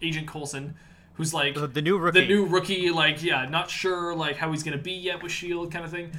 [0.02, 0.76] Agent Coulson,
[1.14, 2.20] who's like The, the new rookie.
[2.22, 5.72] the new rookie, like, yeah, not sure like how he's gonna be yet with Shield,
[5.72, 6.12] kind of thing.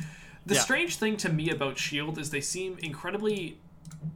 [0.47, 0.61] The Yeah.
[0.61, 3.59] strange thing to me about Shield is they seem incredibly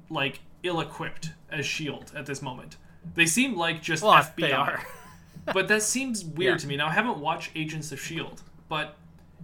[0.09, 2.77] like ill-equipped as Shield at this moment.
[3.15, 4.47] They seem like just Well, FBI.
[4.49, 4.83] they are.
[5.53, 6.59] but that seems weird Yeah.
[6.59, 6.77] to me.
[6.77, 8.97] Now I haven't watched Agents of Shield, but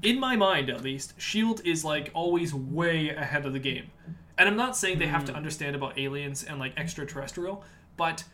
[0.03, 3.91] in my mind at least, Shield is like always way ahead of the game.
[4.39, 5.29] And I'm not saying they have Hmm.
[5.29, 7.65] to understand about aliens and like extraterrestrial,
[7.97, 8.25] but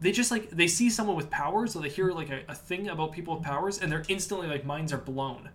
[0.00, 2.88] they just like they see someone with powers or they hear like a, a thing
[2.88, 5.50] about people with powers and they're instantly like minds are blown.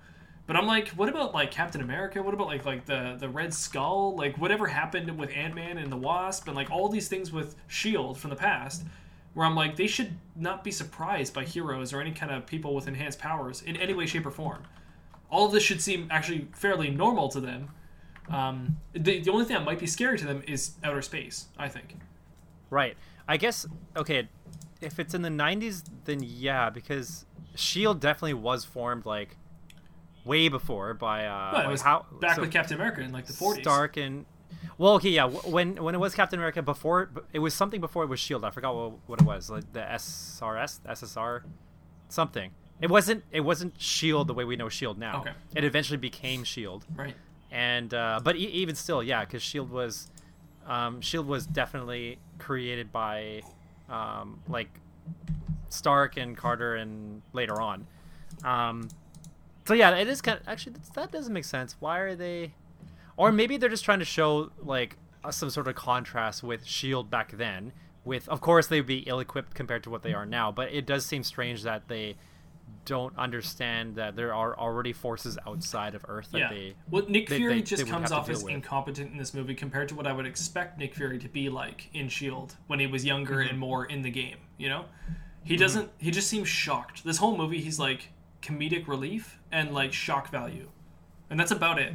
[0.46, 2.24] But I'm like, what about like Captain America?
[2.24, 4.16] What about like like the the Red Skull?
[4.16, 7.56] Like whatever happened with Ant Man and the Wasp and like all these things with
[7.68, 8.86] Shield from the past,
[9.34, 12.74] where I'm like, they should not be surprised by heroes or any kind of people
[12.74, 14.64] with enhanced powers in any way, shape, or form.
[15.30, 17.70] All of this should seem actually fairly normal to them.
[18.30, 21.48] Um, the, the only thing that might be scary to them is outer space.
[21.58, 21.96] I think.
[22.70, 22.98] Right.
[23.28, 24.30] I guess okay,
[24.82, 29.36] if it's in the 90s then yeah because Shield definitely was formed like
[30.24, 33.26] way before by uh Well, it was how back so with Captain America in like
[33.26, 33.62] the 40s.
[33.62, 34.26] Stark and
[34.78, 35.26] well, okay, yeah.
[35.26, 38.44] When when it was Captain America before, it was something before it was Shield.
[38.46, 41.42] I forgot what, what it was, like the SRS, SSR,
[42.10, 42.52] something.
[42.80, 45.22] It wasn't it wasn't Shield the way we know Shield now.
[45.22, 45.32] Okay.
[45.56, 47.16] It eventually became Shield, Right.
[47.52, 50.10] And uh, but e- even still, yeah, because Shield was
[50.68, 53.42] um, Shield was definitely created by
[53.90, 54.70] um, like
[55.70, 57.88] Stark and Carter and later on.
[58.44, 58.90] Um,
[59.66, 61.76] so yeah, it is kind of actually that doesn't make sense.
[61.80, 62.54] Why are they?
[63.16, 67.10] Or maybe they're just trying to show like uh, some sort of contrast with Shield
[67.10, 67.72] back then.
[68.06, 71.06] With of course they'd be ill-equipped compared to what they are now, but it does
[71.06, 72.16] seem strange that they
[72.88, 76.50] don't understand that there are already forces outside of Earth that Yeah.
[76.50, 76.74] they.
[76.90, 78.54] well, Nick Fury they- just they comes off as with.
[78.54, 81.90] incompetent in this movie compared to what I would expect Nick Fury to be like
[81.94, 83.50] in Shield when he was younger Mm-hmm.
[83.50, 84.38] and more in the game.
[84.58, 84.86] You know,
[85.44, 85.92] he doesn't.
[86.00, 87.04] He just seems shocked.
[87.04, 88.10] This whole movie, he's like
[88.42, 90.70] comedic relief and like shock value,
[91.30, 91.94] and that's about it.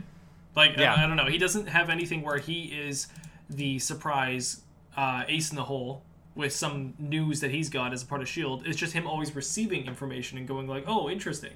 [0.54, 0.92] Like Yeah.
[0.94, 1.26] I, I don't know.
[1.26, 3.08] He doesn't have anything where he is
[3.48, 4.60] the surprise
[4.96, 8.28] uh, ace in the hole with some news that he's got as a part of
[8.28, 8.62] Shield.
[8.66, 11.52] It's just him always receiving information and going like, "Oh, interesting."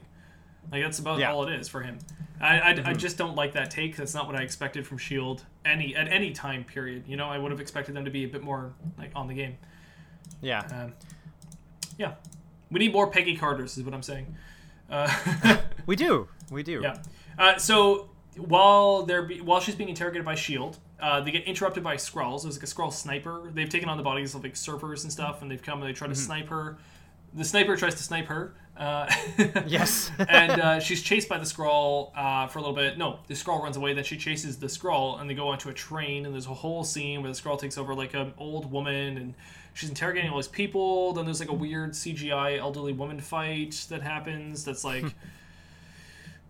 [0.73, 1.33] Like that's about Yeah.
[1.33, 1.99] all it is for him.
[2.41, 3.97] I, I, I just don't like that take.
[3.97, 7.05] That's not what I expected from Shield any at any time period.
[7.07, 9.35] You know, I would have expected them to be a bit more like on the
[9.35, 9.57] game.
[10.43, 10.61] Yeah.
[10.73, 10.93] Um,
[11.99, 12.15] yeah,
[12.71, 14.35] we need more Peggy Carter's, is what I'm saying.
[14.91, 16.29] Uh, We do.
[16.51, 16.81] We do.
[16.83, 16.97] yeah.
[17.39, 21.83] Uh, so while they're be- while she's being interrogated by Shield, uh, they get interrupted
[21.85, 22.43] by Skrulls.
[22.43, 23.51] There's like a Skrull sniper.
[23.53, 25.93] They've taken on the bodies of like surfers and stuff, and they've come and they
[25.95, 26.79] try to snipe her.
[27.35, 28.55] The sniper tries to snipe her.
[28.77, 29.11] Uh,
[29.67, 30.11] Yes.
[30.29, 32.97] and uh, she's chased by the Skrull uh, for a little bit.
[32.97, 33.93] No, the Skrull runs away.
[33.93, 36.25] Then she chases the Skrull, and they go onto a train.
[36.25, 39.35] And there's a whole scene where the Skrull takes over like an old woman, and
[39.75, 41.13] she's interrogating all these people.
[41.13, 44.65] Then there's like a weird CGI elderly woman fight that happens.
[44.65, 45.05] That's like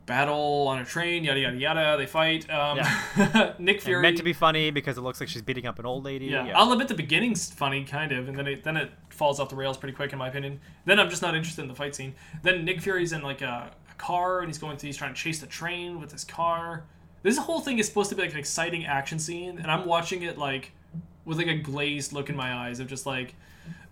[0.06, 1.24] battle on a train.
[1.24, 1.96] Yada yada yada.
[1.98, 2.48] They fight.
[2.48, 2.78] Um,
[3.58, 5.86] Nick And Fury meant to be funny because it looks like she's beating up an
[5.86, 6.26] old lady.
[6.26, 6.58] yeah, Yeah.
[6.58, 9.56] I'll admit the beginning's funny, kind of, and then it then it falls off the
[9.56, 10.60] rails pretty quick, in my opinion.
[10.84, 12.14] Then I'm just not interested in the fight scene.
[12.42, 15.20] Then Nick Fury's in like a, a car, and he's going to he's trying to
[15.20, 16.84] chase the train with his car.
[17.22, 20.22] This whole thing is supposed to be like an exciting action scene, and I'm watching
[20.22, 20.72] it like
[21.24, 23.34] with like a glazed look in my eyes of just like,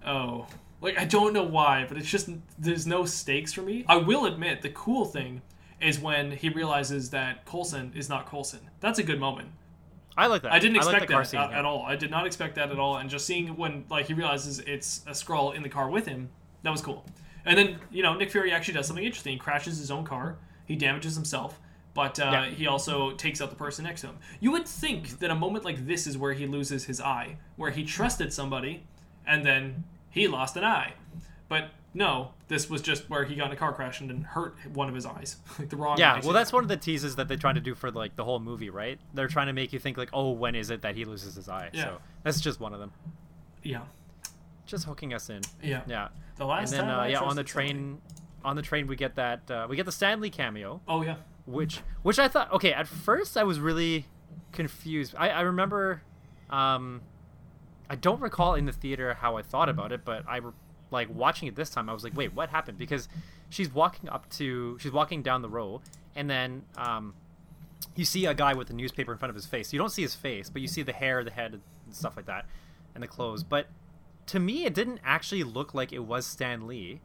[0.06, 0.46] oh,
[0.80, 3.84] like I don't know why, but it's just there's no stakes for me.
[3.88, 5.42] I will admit the cool thing
[5.84, 8.60] is when he realizes that Coulson is not Coulson.
[8.80, 9.50] That's a good moment.
[10.16, 10.52] I like that.
[10.52, 11.58] I didn't expect the car that scene, at, yeah.
[11.58, 11.82] at all.
[11.82, 12.96] I did not expect that at all.
[12.96, 16.30] And just seeing when like he realizes it's a Skrull in the car with him,
[16.62, 17.04] that was cool.
[17.44, 19.34] And then you know Nick Fury actually does something interesting.
[19.34, 20.38] He crashes his own car.
[20.66, 21.60] He damages himself,
[21.92, 22.46] but uh, Yeah.
[22.46, 24.18] he also takes out the person next to him.
[24.40, 27.70] You would think that a moment like this is where he loses his eye, where
[27.70, 28.84] he trusted somebody,
[29.26, 30.94] and then he lost an eye.
[31.48, 34.56] But no, this was just where he got in a car crash and then hurt
[34.72, 35.96] one of his eyes, like the wrong.
[35.98, 38.24] Yeah, well, that's one of the teases that they're trying to do for like the
[38.24, 38.98] whole movie, right?
[39.14, 41.48] They're trying to make you think like, oh, when is it that he loses his
[41.48, 41.70] eye?
[41.72, 41.84] Yeah.
[41.84, 42.92] So that's just one of them,
[43.62, 43.82] yeah,
[44.66, 45.42] just hooking us in.
[45.62, 45.82] yeah.
[45.86, 47.98] Yeah, The and last then time uh, I yeah, on the train,
[48.44, 51.16] on the train we get that uh, we get the Stan Lee cameo, Oh yeah.
[51.46, 54.06] which which I thought okay at first I was really
[54.52, 55.14] confused.
[55.16, 56.02] I I remember,
[56.50, 57.02] um,
[57.88, 60.52] I don't recall in the theater how I thought about it, but I re-
[60.94, 61.90] like watching it this time.
[61.90, 62.78] I was like, wait, what happened?
[62.78, 63.08] Because
[63.50, 65.82] she's walking up to she's walking down the row,
[66.16, 67.14] and then um,
[67.94, 69.72] you see a guy with a newspaper in front of his face.
[69.72, 72.26] You don't see his face, but you see the hair, the head, and stuff like
[72.26, 72.46] that,
[72.94, 73.42] and the clothes.
[73.44, 73.66] But
[74.26, 77.00] to me, it didn't actually look like it was Stan Lee.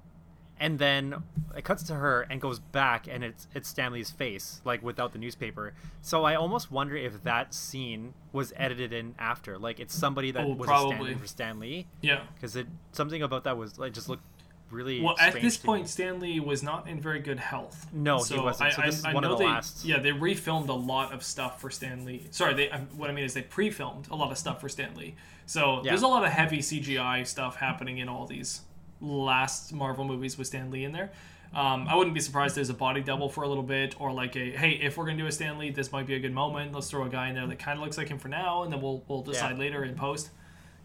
[0.61, 1.23] And then
[1.55, 5.13] it cuts to her and goes back, and it's it's Stan Lee's face, like without
[5.13, 5.73] the newspaper.
[6.01, 10.43] So I almost wonder if that scene was edited in after, like it's somebody that
[10.45, 12.23] Oh, was a stand-in for Stan Lee, Yeah.
[12.35, 14.23] because it something about that was like just looked
[14.69, 15.01] really.
[15.01, 15.65] Well, at this to me.
[15.65, 17.87] point, Stan Lee was not in very good health.
[17.93, 18.69] No, he so wasn't.
[18.69, 20.67] I, So I, this is I one of know the they, last- Yeah, they refilmed
[20.67, 22.27] a lot of stuff for Stan Lee.
[22.31, 22.67] Sorry, they.
[22.97, 25.15] What I mean is they pre-filmed a lot of stuff for Stan Lee.
[25.45, 25.91] So Yeah.
[25.91, 28.61] there's a lot of heavy CGI stuff happening in all these
[29.01, 31.11] last Marvel movies with Stan Lee in there.
[31.53, 34.35] Um, I wouldn't be surprised there's a body double for a little bit, or like
[34.35, 36.73] a hey, if we're gonna do a Stan Lee, this might be a good moment.
[36.73, 38.71] Let's throw a guy in there that kind of looks like him for now, and
[38.71, 40.29] then we'll we'll decide later in post.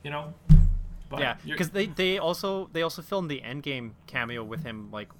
[0.03, 0.33] You know.
[1.11, 5.11] But Yeah, because they they also they also filmed the Endgame cameo with him like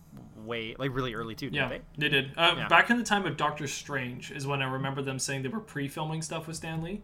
[0.47, 1.51] way like really early too.
[1.51, 1.81] Didn't Yeah, they?
[1.99, 2.31] they did.
[2.39, 2.69] Uh, Yeah.
[2.69, 5.61] Back in the time of Doctor Strange is when I remember them saying they were
[5.61, 7.03] pre-filming stuff with Stan Lee.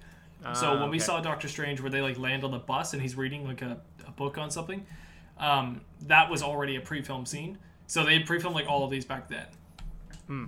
[0.54, 1.04] so Ah, when we okay.
[1.04, 3.78] saw Doctor Strange, where they like land on the bus and he's reading like a,
[4.06, 4.86] a book on something,
[5.40, 7.58] um, that was already a pre-film scene.
[7.88, 9.46] So they pre-filmed like all of these back then.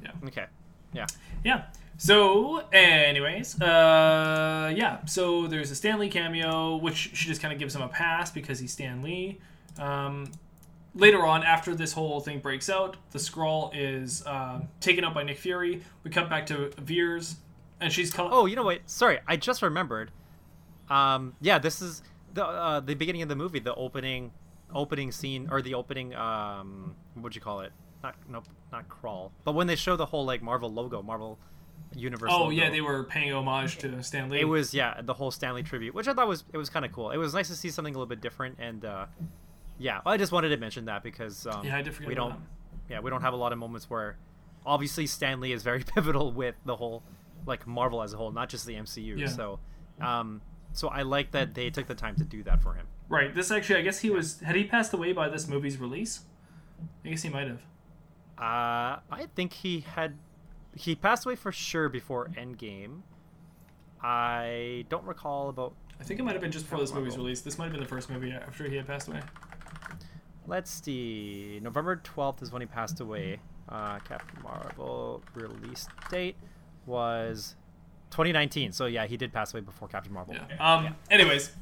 [0.04, 0.10] Yeah.
[0.28, 0.46] Okay.
[0.92, 1.06] Yeah.
[1.44, 1.64] Yeah.
[1.98, 5.04] So, anyways, uh, yeah.
[5.06, 8.30] So there's a Stan Lee cameo, which she just kind of gives him a pass
[8.30, 9.40] because he's Stan Lee.
[9.78, 10.30] Um,
[10.94, 15.22] later on, after this whole thing breaks out, the Skrull is uh, taken up by
[15.24, 15.82] Nick Fury.
[16.04, 17.36] We cut back to Vers,
[17.80, 18.80] and she's call- Oh, you know what?
[18.86, 20.10] Sorry, I just remembered.
[20.88, 22.02] Um, yeah, this is
[22.34, 24.32] the uh, the beginning of the movie, the opening
[24.74, 27.72] opening scene or the opening um, what'd you call it?
[28.02, 29.32] Not nope, not crawl.
[29.44, 31.38] But when they show the whole like Marvel logo, Marvel
[31.94, 32.30] Universe.
[32.32, 34.40] Oh logo, yeah, they were paying homage to Stan Lee.
[34.40, 36.84] It was yeah, the whole Stan Lee tribute, which I thought was it was kind
[36.84, 37.10] of cool.
[37.10, 39.06] It was nice to see something a little bit different, and uh,
[39.78, 42.36] yeah, I just wanted to mention that because um, Yeah, we don't
[42.88, 44.16] yeah we don't have a lot of moments where
[44.66, 47.02] obviously Stan Lee is very pivotal with the whole
[47.46, 49.18] like Marvel as a whole, not just the MCU.
[49.18, 49.26] Yeah.
[49.26, 49.60] So
[50.00, 50.40] um,
[50.72, 52.86] so I like that they took the time to do that for him.
[53.12, 53.34] Right.
[53.34, 56.20] This actually, I guess he was had he passed away by this movie's release.
[57.04, 57.62] I guess he might have.
[58.38, 60.18] Uh, I think he had
[60.74, 63.02] he passed away for sure before Endgame.
[64.02, 67.42] I don't recall about I think it might have been just before this movie's release.
[67.42, 69.20] This might have been the first movie after he had passed away.
[70.48, 71.60] Let's see.
[71.62, 73.38] November 12th is when he passed away.
[73.68, 76.34] Uh, Captain Marvel release date
[76.86, 77.54] was
[78.10, 78.72] 2019.
[78.72, 80.34] So yeah, he did pass away before Captain Marvel.
[80.34, 80.74] Yeah.
[80.74, 80.96] Um.
[81.08, 81.52] Anyways,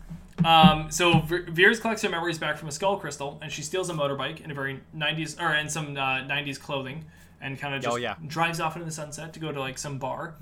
[0.45, 0.91] um.
[0.91, 3.95] So Ve- Vers collects her memories back from a skull crystal, and she steals a
[3.95, 7.05] motorbike in a very '90s or in some uh, '90s clothing,
[7.41, 8.15] and kind of just Oh, yeah.
[8.27, 10.35] drives off into the sunset to go to like some bar.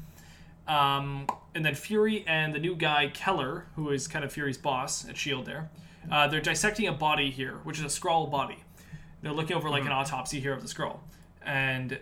[0.66, 1.26] Um.
[1.54, 5.16] And then Fury and the new guy Keller, who is kind of Fury's boss at
[5.16, 5.70] Shield, there,
[6.12, 8.58] uh, they're dissecting a body here, which is a Skrull body.
[9.22, 10.98] They're looking over like an autopsy here of the Skrull,
[11.42, 11.98] and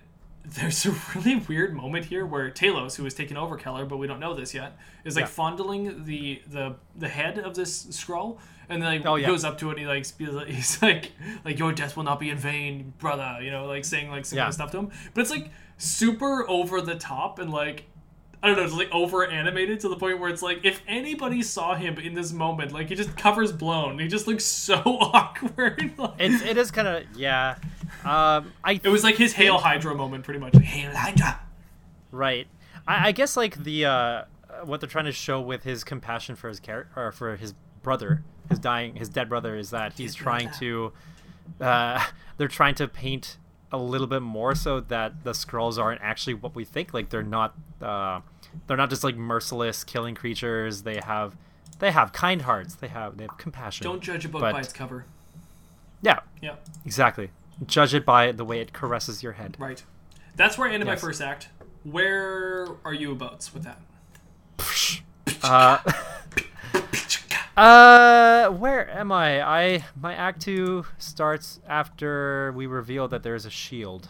[0.54, 4.06] there's a really weird moment here where Talos, who has taken over Keller, but we
[4.06, 5.26] don't know this yet, is like Yeah.
[5.28, 9.26] fondling the the the head of this Skrull, and then like Oh, yeah.
[9.26, 10.06] goes up to it and he like
[10.48, 11.12] he's like
[11.44, 13.38] like your death will not be in vain, brother.
[13.42, 16.48] You know, like saying like some kind of stuff to him, but it's like super
[16.48, 17.85] over the top and like.
[18.42, 21.42] I don't know, it's like over animated to the point where it's like if anybody
[21.42, 23.99] saw him in this moment, like he just covers blown.
[23.99, 25.92] He just looks so awkward.
[25.99, 27.57] like- It's it is kind of yeah.
[28.05, 30.55] Um, I it was like his Hail Hydra moment, pretty much.
[30.57, 31.40] Hail Hydra.
[32.12, 32.46] right.
[32.87, 34.25] I, I guess like the uh,
[34.64, 38.22] what they're trying to show with his compassion for his character or for his brother,
[38.49, 40.92] his dying, his dead brother, is that he's trying to.
[41.61, 42.05] Uh,
[42.37, 43.38] they're trying to paint
[43.76, 46.92] a little bit more so that the Skrulls aren't actually what we think.
[46.94, 47.54] Like they're not.
[47.80, 48.20] Uh,
[48.66, 50.82] they're not just like merciless killing creatures.
[50.82, 51.36] They have.
[51.78, 52.74] They have kind hearts.
[52.74, 53.84] They have they have compassion.
[53.84, 55.04] Don't judge a book But- by its cover.
[56.02, 57.30] Yeah, Yeah, exactly.
[57.66, 59.56] Judge it by the way it caresses your head.
[59.58, 59.82] right.
[60.36, 61.48] That's where I ended my first act.
[61.84, 63.80] Where are you abouts with that?
[65.42, 65.78] Uh,
[67.57, 69.42] uh, where am I?
[69.42, 74.09] I my act two starts after we reveal that there's a shield,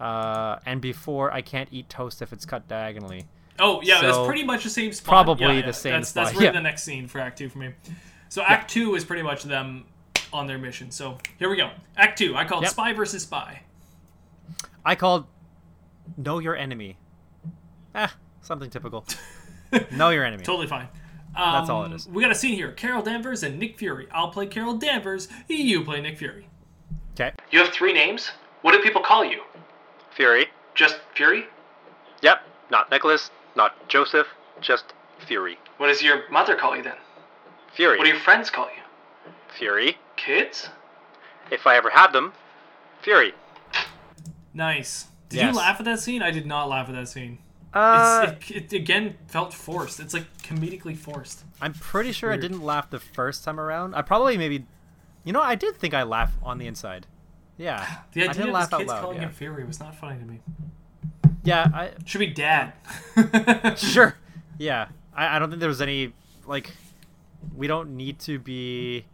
[0.00, 3.26] uh, and before I can't eat toast if it's cut diagonally.
[3.58, 5.12] Oh yeah, that's pretty much the same spot.
[5.12, 6.52] probably Yeah, the same That's that's really yeah.
[6.52, 7.70] the next scene for Act Two for me.
[8.28, 9.84] So Act Two is pretty much them
[10.32, 10.90] on their mission.
[10.90, 11.70] So here we go.
[11.96, 12.34] Act Two.
[12.34, 12.72] I called Yep.
[12.72, 13.62] Spy versus Spy.
[14.84, 15.26] I called
[16.16, 16.96] know your enemy.
[17.94, 19.04] Ah, something typical.
[19.92, 20.42] know your enemy.
[20.42, 20.88] Totally fine.
[21.34, 22.06] Um, That's all it is.
[22.08, 24.06] We got a scene here: Carol Danvers and Nick Fury.
[24.12, 25.28] I'll play Carol Danvers.
[25.48, 26.48] You play Nick Fury.
[27.14, 27.32] Okay.
[27.50, 28.30] You have three names.
[28.62, 29.42] What do people call you?
[30.14, 30.46] Fury.
[30.74, 31.46] Just Fury.
[32.22, 32.42] Yep.
[32.70, 33.30] Not Nicholas.
[33.56, 34.26] Not Joseph.
[34.60, 34.84] Just
[35.26, 35.58] Fury.
[35.78, 36.96] What does your mother call you then?
[37.74, 37.96] Fury.
[37.98, 39.32] What do your friends call you?
[39.58, 39.96] Fury.
[40.16, 40.68] Kids.
[41.50, 42.32] If I ever had them.
[43.02, 43.32] Fury.
[44.54, 45.06] Nice.
[45.28, 45.52] Did Yes.
[45.52, 46.22] you laugh at that scene?
[46.22, 47.38] I did not laugh at that scene.
[47.74, 49.98] Uh, it, it again felt forced.
[50.00, 51.44] It's like comedically forced.
[51.60, 52.40] I'm pretty sure weird.
[52.40, 53.94] I didn't laugh the first time around.
[53.94, 54.66] I probably maybe,
[55.24, 57.06] you know, I did think I laughed on the inside.
[57.56, 57.78] Yeah,
[58.12, 59.00] The I idea didn't of laugh his out kids loud.
[59.00, 59.22] calling Yeah.
[59.24, 60.40] him Fury was not funny to me.
[61.44, 62.72] yeah, I, Should be Dad.
[63.76, 64.16] sure.
[64.58, 66.12] Yeah, I, I don't think there was any
[66.46, 66.70] like,
[67.56, 69.04] we don't need to be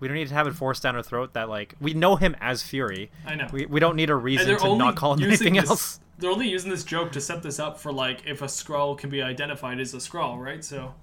[0.00, 2.34] We don't need to have it forced down our throat that like we know him
[2.40, 3.10] as Fury.
[3.26, 3.46] I know.
[3.52, 6.00] We, we don't need a reason to only not call him anything this, else.
[6.18, 9.08] They're only using this joke to set this up for like if a Skrull can
[9.10, 10.64] be identified as a Skrull, right?
[10.64, 10.94] So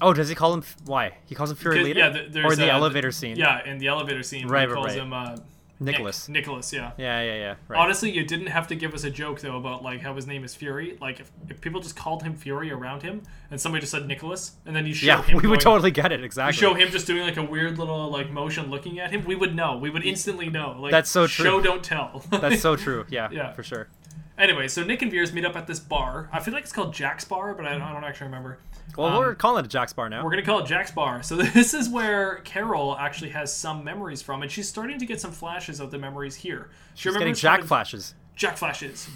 [0.00, 0.60] Oh, does he call him?
[0.60, 1.18] f- Why?
[1.26, 1.98] He calls him Fury Leader.
[2.00, 3.36] yeah, there's or in the elevator scene.
[3.36, 4.98] Yeah, in the elevator scene, Right, he right, calls right.
[4.98, 5.36] him uh,
[5.80, 6.28] Nicholas.
[6.28, 6.92] Nick- Nicholas, yeah.
[6.96, 7.54] Yeah, yeah, yeah.
[7.68, 7.78] Right.
[7.80, 10.44] Honestly, you didn't have to give us a joke though about like how his name
[10.44, 10.96] is Fury.
[11.00, 14.52] Like if, if people just called him Fury around him, and somebody just said Nicholas,
[14.66, 16.58] and then you show yeah, him we going, would totally get it you exactly.
[16.60, 19.54] show him just doing like a weird little like motion looking at him, we would
[19.54, 19.76] know.
[19.76, 20.76] We would instantly know.
[20.78, 21.44] Like That's so true.
[21.44, 22.24] Show don't tell.
[22.30, 23.04] That's so true.
[23.10, 23.52] Yeah, Yeah.
[23.52, 23.88] for sure.
[24.38, 26.28] anyway, so Nick and Vers meet up at this bar.
[26.32, 28.58] I feel like it's called Jack's Bar, but I don't, I don't actually remember.
[28.96, 30.24] Well, Um, we're calling it a Jack's Bar now.
[30.24, 31.22] We're gonna call it Jack's Bar.
[31.22, 35.20] So this is where Carol actually has some memories from, and she's starting to get
[35.20, 36.70] some flashes of the memories here.
[36.94, 38.14] She Just getting Jack flashes.
[38.36, 39.08] Jack flashes.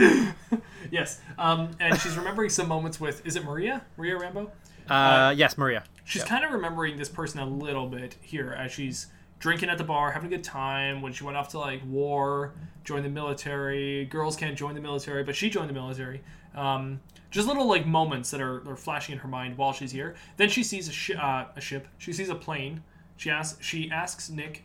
[0.90, 3.82] yes, um, and she's remembering some moments with is it Maria?
[3.96, 4.50] Maria Rambeau?
[4.88, 5.84] Uh, yes, Maria.
[6.04, 9.06] She's kind of remembering this person a little bit here as she's
[9.38, 11.00] drinking at the bar, having a good time.
[11.02, 12.52] When she went off to like war,
[12.84, 14.06] joined the military.
[14.06, 16.22] Girls can't join the military, but she joined the military.
[16.54, 20.16] Um, just little like moments that are, are flashing in her mind while she's here.
[20.36, 21.86] Then she sees a, shi uh, a ship.
[21.98, 22.82] She sees a plane.
[23.16, 23.64] She asks.
[23.64, 24.64] She asks Nick,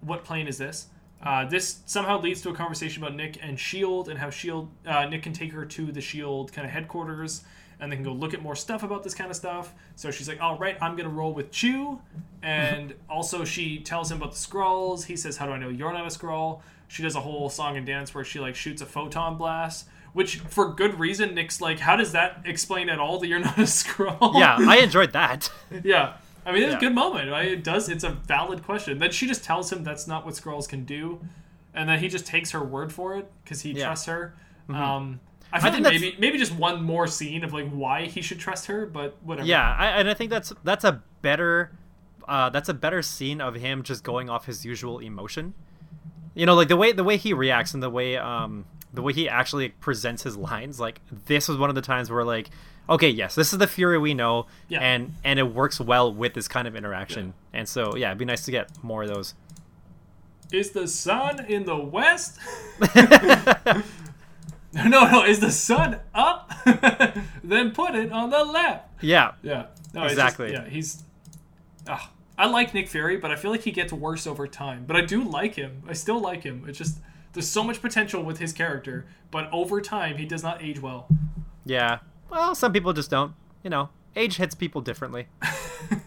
[0.00, 0.86] "What plane is this?"
[1.22, 5.04] Uh, this somehow leads to a conversation about Nick and Shield and how Shield uh,
[5.06, 7.44] Nick can take her to the Shield kind of headquarters
[7.82, 9.74] and they can go look at more stuff about this kind of stuff.
[9.96, 12.00] So she's like, "All right, I'm gonna roll with Chew,"
[12.42, 15.04] and also she tells him about the Skrulls.
[15.04, 17.76] He says, "How do I know you're not a Skrull?" She does a whole song
[17.76, 21.34] and dance where she like shoots a photon blast, which for good reason.
[21.34, 24.78] Nick's like, "How does that explain at all that you're not a Skrull Yeah, I
[24.78, 25.50] enjoyed that.
[25.84, 26.14] yeah.
[26.44, 26.76] I mean, it's Yeah.
[26.78, 27.30] a good moment.
[27.30, 27.48] Right?
[27.48, 27.88] It does.
[27.88, 28.98] It's a valid question.
[28.98, 31.20] Then she just tells him that's not what Skrulls can do,
[31.74, 33.76] and then he just takes her word for it because he Yeah.
[33.76, 33.84] Mm-hmm.
[33.88, 34.34] trusts her.
[34.68, 35.20] Um,
[35.52, 38.38] I feel think like maybe maybe just one more scene of like why he should
[38.38, 39.46] trust her, but whatever.
[39.46, 41.72] Yeah, I, and I think that's that's a better
[42.26, 45.52] uh, that's a better scene of him just going off his usual emotion.
[46.34, 49.12] You know, like the way the way he reacts and the way um the way
[49.12, 50.78] he actually presents his lines.
[50.80, 52.50] Like this was one of the times where like,
[52.90, 54.80] okay, yes, this is the Fury we know, Yeah.
[54.80, 57.34] and and it works well with this kind of interaction.
[57.52, 59.34] And so yeah, it'd be nice to get more of those.
[60.52, 62.38] Is the sun in the west?
[64.74, 65.24] no, no.
[65.24, 66.50] Is the sun up?
[67.44, 68.88] then put it on the left.
[69.02, 69.66] Yeah, Yeah.
[69.94, 70.52] No, it's just- Exactly.
[70.52, 71.02] yeah, he's.
[71.88, 74.84] ah, I like Nick Fury, but I feel like he gets worse over time.
[74.86, 75.82] But I do like him.
[75.86, 76.64] I still like him.
[76.66, 76.98] It's just
[77.32, 81.08] there's so much potential with his character, but over time he does not age well.
[81.64, 81.98] yeah.
[82.30, 83.34] Well, some people just don't.
[83.62, 85.28] You know, age hits people differently.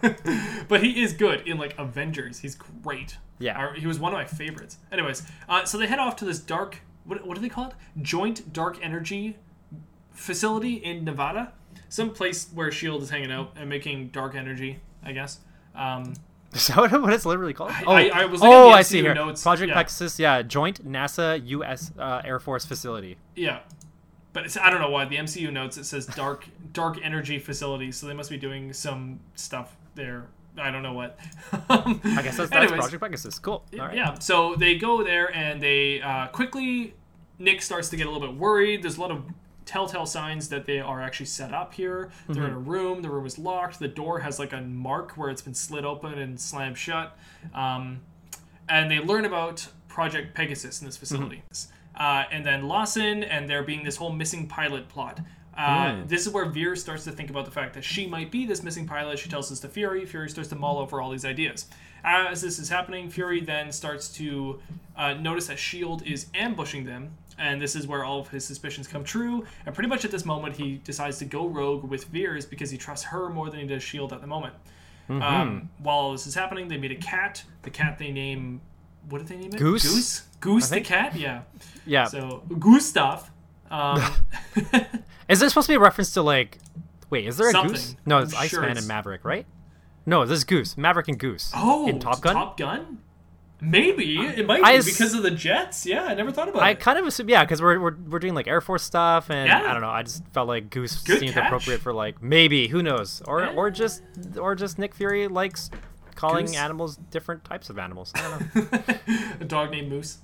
[0.68, 2.40] but he is good in like Avengers.
[2.40, 3.16] He's great.
[3.38, 3.68] Yeah.
[3.68, 4.78] Uh, he was one of my favorites.
[4.90, 6.78] Anyways, uh, so they head off to this dark.
[7.04, 7.74] What, what do they call it?
[8.02, 9.36] Joint Dark Energy
[10.12, 11.52] facility in Nevada.
[11.88, 14.80] Some place where Shield is hanging out and making dark energy.
[15.04, 15.38] I guess.
[15.74, 16.14] Um,
[16.68, 17.72] Is that what it's literally called?
[17.86, 19.14] oh, I- I was oh, the I see here.
[19.14, 19.42] notes.
[19.42, 19.74] Project Yeah.
[19.74, 21.92] Pegasus, yeah, joint NASA U.S.
[21.98, 23.18] Uh, Air Force facility.
[23.34, 23.60] Yeah,
[24.32, 27.92] but it's, I don't know why the MCU notes it says dark dark energy facility,
[27.92, 30.28] so they must be doing some stuff there.
[30.58, 31.18] I don't know what.
[31.68, 33.38] I guess that's, that's Project Pegasus.
[33.38, 33.62] Cool.
[33.74, 33.94] All right.
[33.94, 36.94] Yeah, so they go there and they uh, quickly.
[37.38, 38.82] Nick starts to get a little bit worried.
[38.82, 39.22] There's a lot of
[39.66, 42.10] telltale signs that they are actually set up here.
[42.28, 42.70] They're in a Mm-hmm.
[42.70, 43.02] room.
[43.02, 43.78] The room is locked.
[43.78, 47.18] The door has like a mark where it's been slid open and slammed shut.
[47.54, 48.00] Um,
[48.68, 51.42] and they learn about Project Pegasus in this facility.
[51.94, 55.20] Uh, and then Lawson and there being this whole missing pilot plot.
[55.56, 58.44] Uh, This is where Veer starts to think about the fact that she might be
[58.44, 59.18] this missing pilot.
[59.18, 60.04] She tells this to Fury.
[60.04, 61.66] Fury starts to mull over all these ideas.
[62.04, 64.60] As this is happening, Fury then starts to
[64.96, 66.12] uh, notice that S.H.I.E.L.D.
[66.12, 67.12] is ambushing them.
[67.38, 69.44] And this is where all of his suspicions come true.
[69.66, 72.78] And pretty much at this moment, he decides to go rogue with Vers because he
[72.78, 74.14] trusts her more than he does S.H.I.E.L.D.
[74.14, 74.54] at the moment.
[75.08, 77.44] Um, while all this is happening, they meet a cat.
[77.62, 78.60] The cat they name.
[79.08, 79.58] What did they name it?
[79.58, 79.82] Goose?
[79.84, 80.22] Goose?
[80.40, 81.14] Goose the cat?
[81.14, 81.42] Yeah.
[81.84, 82.06] Yeah.
[82.06, 83.30] So, Gustav.
[83.70, 84.02] Um,
[85.28, 86.58] Is this supposed to be a reference to like?
[87.10, 87.72] Wait, is there a Something.
[87.74, 87.96] goose?
[88.04, 89.46] No, it's I'm sure Iceman it's- and Maverick, right?
[90.06, 91.50] No, this is Goose, Maverick and Goose.
[91.54, 92.34] oh, in Top Gun.
[92.34, 92.98] Top Gun?
[93.60, 94.18] Maybe.
[94.18, 95.86] It might I be because of the jets.
[95.86, 96.70] Yeah, I never thought about I it.
[96.72, 99.48] I kind of assume, yeah, because we're, we're we're doing like Air Force stuff, and
[99.48, 99.62] Yeah.
[99.62, 99.88] I don't know.
[99.88, 101.46] I just felt like Goose Good seemed catch.
[101.46, 103.54] appropriate for like maybe who knows, or Yeah.
[103.54, 104.02] or just
[104.38, 105.70] or just Nick Fury likes
[106.14, 106.56] calling Goose.
[106.56, 108.12] animals different types of animals.
[108.14, 108.94] I don't know.
[109.40, 110.18] a dog named Moose.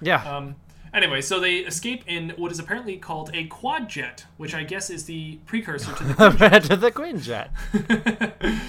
[0.00, 0.54] Yeah, Um,
[0.92, 4.90] anyway, so they escape in what is apparently called a quad jet, which I guess
[4.90, 7.48] is the precursor to the to the Quinjet.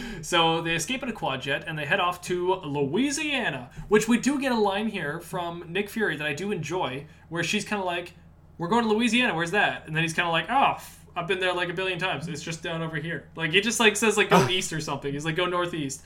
[0.22, 4.18] So they escape in a quad jet and they head off to Louisiana, which we
[4.20, 7.80] do get a line here from Nick Fury that I do enjoy, where she's kind
[7.80, 8.14] of like,
[8.58, 9.34] "We're going to Louisiana.
[9.34, 11.74] Where's that?" And then he's kind of like, "Oh, f- I've been there like a
[11.74, 12.28] billion times.
[12.28, 13.30] It's just down over here.
[13.38, 15.12] Like he just like says like go east or something.
[15.14, 16.02] He's like go northeast.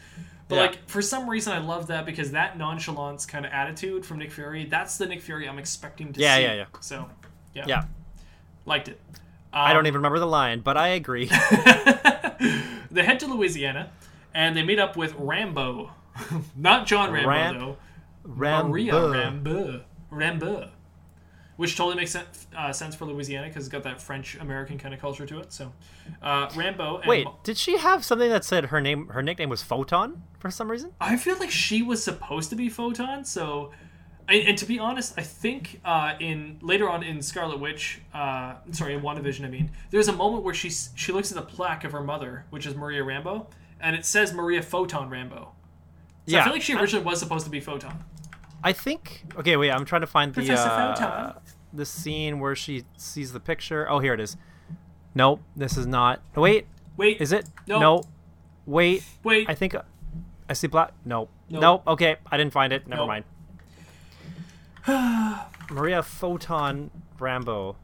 [0.53, 0.61] But Yeah.
[0.67, 4.31] like for some reason I love that because that nonchalance kind of attitude from Nick
[4.31, 6.41] Fury, that's the Nick Fury I'm expecting to Yeah, see.
[6.43, 6.55] yeah, yeah.
[6.55, 6.65] Yeah.
[6.81, 7.09] So
[7.53, 7.63] yeah.
[7.67, 7.83] Yeah.
[8.65, 8.99] Liked it.
[9.51, 11.25] I Um, don't even remember the line, but I agree.
[12.91, 13.91] they head to Louisiana
[14.33, 15.89] and they meet up with Rambeau.
[16.55, 17.77] Not John Rambo Ram- though.
[18.25, 18.67] Rambo.
[18.69, 19.81] Maria Rambeau.
[20.09, 20.69] Rambo.
[21.55, 24.93] Which totally makes sense, uh, sense for Louisiana because it's got that French American kind
[24.93, 25.53] of culture to it.
[25.53, 25.71] So,
[26.21, 26.99] uh, Rambeau.
[27.01, 29.09] And Wait, did she have something that said her name?
[29.09, 30.93] Her nickname was Photon for some reason.
[30.99, 33.23] I feel like she was supposed to be Photon.
[33.23, 33.71] So,
[34.27, 38.55] and, and to be honest, I think uh, in later on in Scarlet Witch, uh,
[38.71, 41.83] sorry, in WandaVision, I mean, there's a moment where she she looks at the plaque
[41.83, 43.45] of her mother, which is Maria Rambeau,
[43.79, 45.49] and it says Maria Photon Rambeau.
[46.25, 48.03] So I feel like she originally was supposed to be Photon.
[48.63, 49.25] I think.
[49.37, 49.71] Okay, wait.
[49.71, 51.33] I'm trying to find the uh,
[51.73, 53.89] the scene where she sees the picture.
[53.89, 54.37] Oh, here it is.
[55.15, 56.21] Nope, this is not.
[56.35, 56.65] Wait,
[56.97, 57.47] Wait, is it?
[57.67, 57.81] Nope.
[57.81, 58.03] No.
[58.65, 59.75] Wait, Wait, I think
[60.49, 60.93] I see black.
[61.05, 61.29] Nope.
[61.49, 61.61] Nope.
[61.61, 61.83] Nope.
[61.87, 62.87] Okay, I didn't find it.
[62.87, 63.07] Never Nope.
[63.07, 63.25] mind.
[65.69, 66.89] Maria Photon
[67.19, 67.75] Rambeau.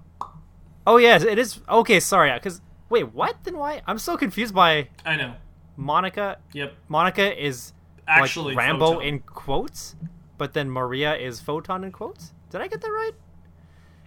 [0.88, 1.60] Oh yes, it is.
[1.70, 2.32] Okay, sorry.
[2.34, 3.36] Because wait, what?
[3.44, 3.82] Then why?
[3.86, 5.34] I'm so confused by I know.
[5.76, 6.38] Monica.
[6.54, 6.74] Yep.
[6.88, 7.74] Monica is
[8.08, 9.02] Actually, like Rambeau Photon.
[9.04, 9.96] in quotes,
[10.40, 12.32] but then Maria is Photon in quotes.
[12.50, 13.12] Did I get that right?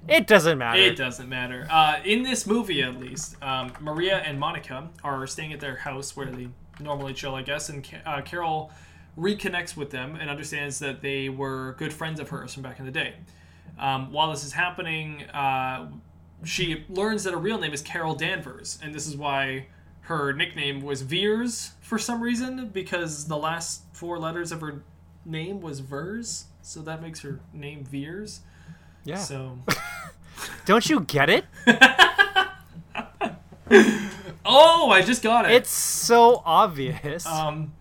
[0.09, 0.81] It doesn't matter.
[0.81, 1.69] It doesn't matter.
[1.71, 6.17] Uh, in this movie, at least, um, Maria and Monica are staying at their house
[6.17, 6.49] where they
[6.81, 8.73] normally chill, I guess, and uh, Carol
[9.17, 12.87] reconnects with them and understands that they were good friends of hers from back in
[12.87, 13.15] the day.
[13.79, 15.91] Um, while this is happening, uh,
[16.45, 19.67] she learns that her real name is Carol Danvers, and this is why
[20.07, 24.83] her nickname was Vers for some reason, because the last four letters of her
[25.25, 28.41] name was Vers, so that makes her name Veers.
[29.05, 29.17] yeah.
[29.17, 29.59] So.
[30.67, 31.45] Don't you get it?
[34.45, 35.53] Oh, I just got it.
[35.53, 37.25] It's so obvious.
[37.27, 37.73] um,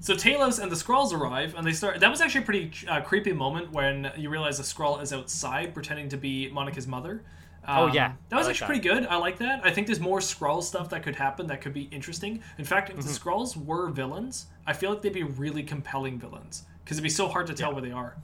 [0.00, 2.00] so Talos and the Skrulls arrive, and they start.
[2.00, 5.74] That was actually a pretty uh, creepy moment when you realize the Skrull is outside
[5.74, 7.22] pretending to be Monica's mother.
[7.64, 8.12] Um, Oh, yeah.
[8.30, 8.80] that was like actually that.
[8.82, 9.06] pretty good.
[9.08, 9.60] I like that.
[9.64, 12.42] I think there's more Skrull stuff that could happen that could be interesting.
[12.56, 13.06] In fact, if Mm-hmm.
[13.06, 17.10] the Skrulls were villains, I feel like they'd be really compelling villains because it'd be
[17.10, 18.16] so hard to tell where they are.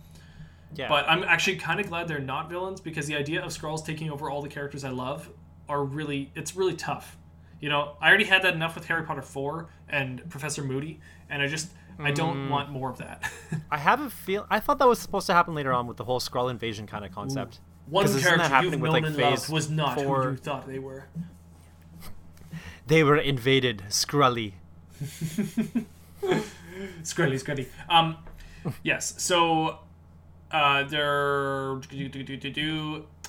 [0.74, 0.88] yeah.
[0.88, 4.10] But I'm actually kind of glad they're not villains because the idea of Skrulls taking
[4.10, 5.28] over all the characters I love
[5.68, 7.18] are really it's really tough.
[7.60, 10.98] You know, I already had that enough with Harry Potter 4 and Professor Moody,
[11.28, 12.14] and I just I Mm.
[12.14, 13.30] don't want more of that.
[13.70, 14.46] I have a feel.
[14.50, 17.04] I thought that was supposed to happen later on with the whole Skrull invasion kind
[17.04, 17.60] of concept.
[17.86, 20.22] One 'Cause isn't that character you've happening known with, like, and loved was not four?
[20.24, 21.04] who you thought they were.
[22.86, 23.82] They were invaded.
[23.90, 24.54] Skrully.
[27.02, 27.66] Scrully, scrully.
[27.88, 28.16] Um,
[28.82, 29.14] yes.
[29.22, 29.78] So,
[30.50, 31.80] uh, they're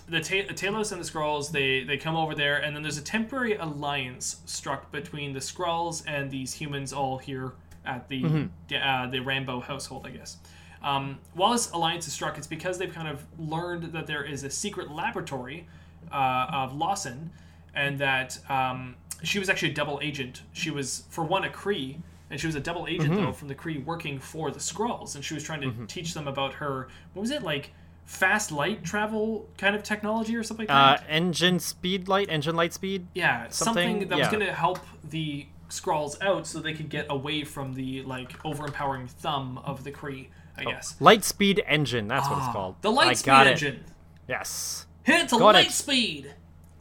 [0.08, 1.52] the Ta- Talos and the Skrulls.
[1.52, 6.04] They they come over there, and then there's a temporary alliance struck between the Skrulls
[6.08, 7.54] and these humans all here
[7.86, 10.38] at the uh, the Rambeau household, I guess.
[10.84, 14.44] Um, while this alliance is struck, it's because they've kind of learned that there is
[14.44, 15.66] a secret laboratory
[16.12, 17.32] uh, of Lawson,
[17.74, 20.44] and that um, she was actually a double agent.
[20.54, 21.98] She was, for one, a Kree,
[22.36, 25.24] and she was a double agent though from the Kree working for the Skrulls, and
[25.24, 26.90] she was trying to teach them about her.
[27.14, 27.72] What was it like?
[28.04, 31.06] Fast light travel kind of technology or something like Uh, that.
[31.10, 33.08] engine speed light, engine light speed.
[33.14, 37.06] yeah, something, something- that was going to help the Skrulls out so they could get
[37.10, 40.28] away from the like overempowering thumb of the Kree.
[40.58, 40.96] I guess.
[41.00, 42.08] Light speed engine.
[42.10, 42.76] That's what it's Ah, called.
[42.82, 43.52] The light I speed got it.
[43.52, 43.84] engine.
[44.28, 44.86] Yes.
[45.04, 45.72] Hit to light it.
[45.72, 46.34] speed.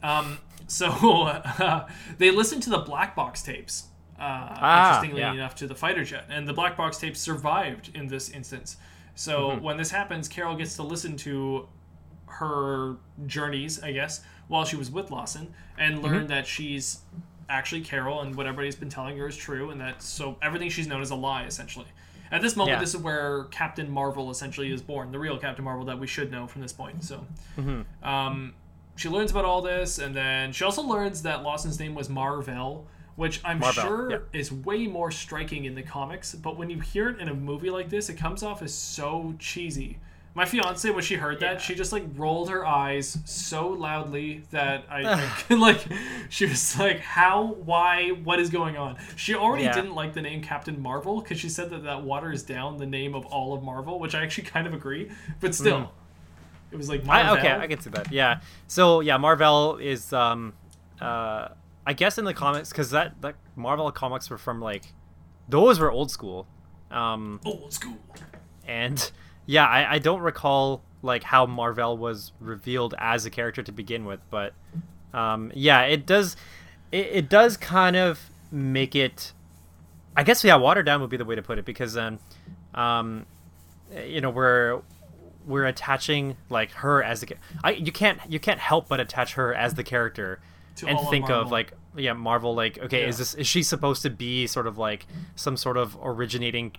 [0.03, 0.37] Um,
[0.67, 0.89] so
[1.23, 1.87] uh,
[2.19, 3.87] they listened to the black box tapes.
[4.19, 4.49] Uh,
[4.93, 5.33] interestingly yeah.
[5.33, 8.77] enough, to the fighter jet, and the black box tapes survived in this instance.
[9.15, 9.63] So Mm-hmm.
[9.63, 11.67] when this happens, Carol gets to listen to
[12.27, 12.95] her
[13.27, 16.05] journeys, I guess, while she was with Lawson, and Mm-hmm.
[16.05, 16.99] learn that she's
[17.49, 20.87] actually Carol, and what everybody's been telling her is true, and that so everything she's
[20.87, 21.85] known is a lie, essentially.
[22.31, 22.79] At this moment, Yeah.
[22.79, 26.31] this is where Captain Marvel essentially is born, the real Captain Marvel that we should
[26.31, 27.03] know from this point.
[27.03, 27.25] So,
[27.57, 28.07] Mm-hmm.
[28.07, 28.53] um,
[28.95, 32.87] she learns about all this, and then she also learns that Lawson's name was Mar-Vell,
[33.15, 34.17] which I'm Mar-Vell, sure yeah.
[34.33, 36.35] is way more striking in the comics.
[36.35, 39.35] But when you hear it in a movie like this, it comes off as so
[39.39, 39.99] cheesy.
[40.37, 41.57] My fiance, when she heard that, Yeah.
[41.59, 45.79] she just like rolled her eyes so loudly that I, I like,
[46.27, 47.53] she was like, "How?
[47.63, 48.09] Why?
[48.09, 49.71] What is going on?" She already Yeah.
[49.73, 53.15] didn't like the name Captain Marvel because she said that that waters down the name
[53.15, 55.09] of all of Marvel, which I actually kind of agree.
[55.39, 55.93] But still,
[56.69, 57.11] it was like Hmm.
[57.11, 57.37] I, Marvel.
[57.37, 58.11] okay, I can see that.
[58.11, 58.41] Yeah.
[58.67, 60.51] So yeah, Mar-Vell is um,
[60.99, 61.47] uh,
[61.85, 64.93] I guess in the comics because that that Marvel comics were from like,
[65.47, 66.47] those were old school,
[66.91, 67.97] um, old school.
[68.67, 69.11] and
[69.45, 74.05] yeah, I, I don't recall like how Mar-Vell was revealed as a character to begin
[74.05, 74.53] with, but
[75.13, 76.35] Um, yeah, it does.
[76.91, 79.31] It, it does kind of make it.
[80.17, 82.19] I guess yeah, watered down would be the way to put it because then,
[82.73, 83.25] um,
[84.05, 84.81] you know, we're
[85.45, 87.35] we're attaching like her as the.
[87.63, 90.39] I you can't you can't help but attach her as the character,
[90.83, 91.51] and of think of Marvel.
[91.51, 95.05] like yeah Marvel like okay is this is she supposed to be sort of like
[95.35, 96.73] some sort of originating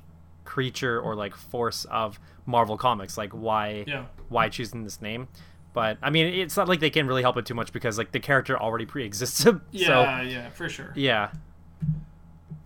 [0.44, 4.04] creature or like force of Marvel comics like why Yeah.
[4.28, 5.28] why choosing this name
[5.72, 8.12] but I mean it's not like they can really help it too much because like
[8.12, 10.92] the character already pre-exists him Yeah, so yeah, for sure.
[10.94, 11.30] yeah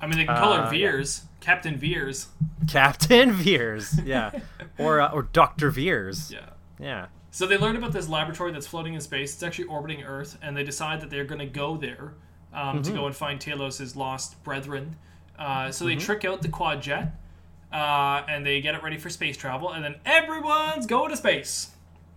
[0.02, 0.70] I mean, they can call her Uh, yeah.
[0.70, 2.28] Veers, Captain Veers.
[2.68, 4.30] Captain Veers yeah
[4.78, 6.50] or uh, or Doctor Veers Yeah.
[6.78, 9.34] yeah So they learn about this laboratory that's floating in space.
[9.34, 12.14] It's actually orbiting Earth, and they decide that they're going to go there
[12.52, 14.96] um, to go and find Talos' lost brethren.
[15.38, 17.14] Uh, so they trick out the quad jet,
[17.72, 21.70] uh, and they get it ready for space travel, and then everyone's going to space.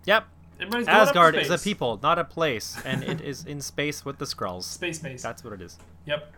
[0.05, 0.28] yep
[0.59, 4.20] Everybody's going Asgard is a people not a place and it is in space with
[4.20, 5.22] the Skrulls Space base.
[5.22, 6.32] that's what it is Yep.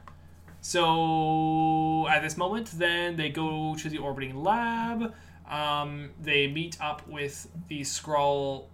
[0.61, 5.13] So at this moment, then they go to the orbiting lab.
[5.49, 8.65] Um, they meet up with the Skrull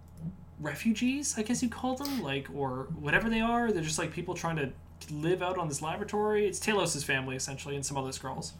[0.60, 3.72] refugees, I guess you call them, like or whatever they are.
[3.72, 4.72] They're just like people trying to
[5.10, 6.46] live out on this laboratory.
[6.46, 8.52] It's Talos' family essentially, and some other Skrulls.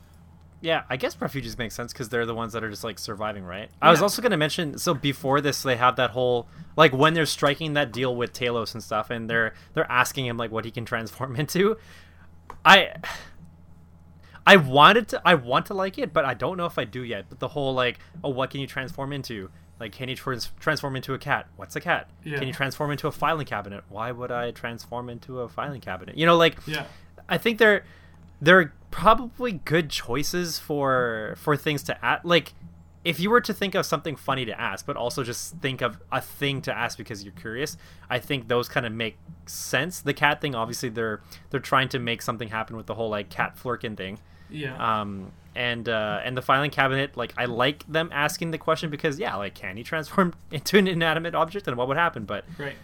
[0.60, 3.44] Yeah, I guess refugees make sense because they're the ones that are just like surviving,
[3.44, 3.68] right?
[3.80, 6.46] I was also going to mention so before this they have that whole
[6.76, 10.36] like when they're striking that deal with Talos and stuff, and they're they're asking him
[10.36, 11.76] like what he can transform into.
[12.64, 12.94] I
[14.46, 17.02] I wanted to I want to like it, but I don't know if I do
[17.02, 17.26] yet.
[17.28, 19.50] But the whole like oh what can you transform into?
[19.80, 21.46] Like can you trans- transform into a cat?
[21.56, 22.10] What's a cat?
[22.24, 22.38] Yeah.
[22.38, 23.84] Can you transform into a filing cabinet?
[23.88, 26.16] Why would I transform into a filing cabinet?
[26.16, 26.84] You know like Yeah.
[27.28, 27.84] I think they're
[28.40, 32.20] they're probably good choices for for things to add.
[32.24, 32.54] Like,
[33.04, 36.00] if you were to think of something funny to ask, but also just think of
[36.12, 37.76] a thing to ask because you're curious,
[38.10, 39.16] I think those kind of make
[39.46, 40.00] sense.
[40.00, 41.20] The cat thing, obviously, they're
[41.50, 44.18] they're trying to make something happen with the whole like cat Flerken thing.
[44.52, 45.00] Yeah.
[45.00, 49.18] Um, and uh, and the filing cabinet, like I like them asking the question because
[49.18, 52.24] yeah, like can he transform into an inanimate object and what would happen?
[52.24, 52.76] But right.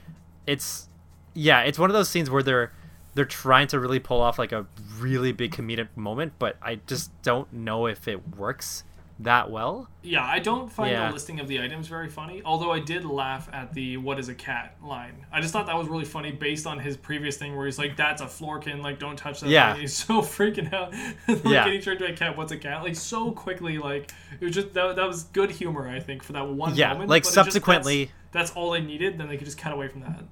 [0.47, 0.89] it's
[1.35, 2.73] yeah, it's one of those scenes where they're
[3.15, 4.67] they're trying to really pull off like a
[4.99, 8.85] really big comedic moment, but I just don't know if it works
[9.21, 9.89] that well.
[10.03, 11.09] Yeah, I don't find Yeah.
[11.09, 12.41] the listing of the items very funny.
[12.45, 15.27] Although I did laugh at the "What is a cat?" line.
[15.33, 17.97] I just thought that was really funny based on his previous thing where he's like,
[17.97, 19.73] "That's a Flerken, like don't touch that." Yeah.
[19.73, 20.93] thing." He's so freaking out,
[21.29, 21.65] like Yeah.
[21.65, 22.37] getting turned into a cat.
[22.37, 22.83] What's a cat?
[22.85, 25.89] Like so quickly, like it was just that, that was good humor.
[25.89, 27.11] I think for that one Yeah, moment.
[27.11, 29.19] like it just- subsequently- that's, that's all they needed.
[29.19, 30.23] Then they could just cut away from that.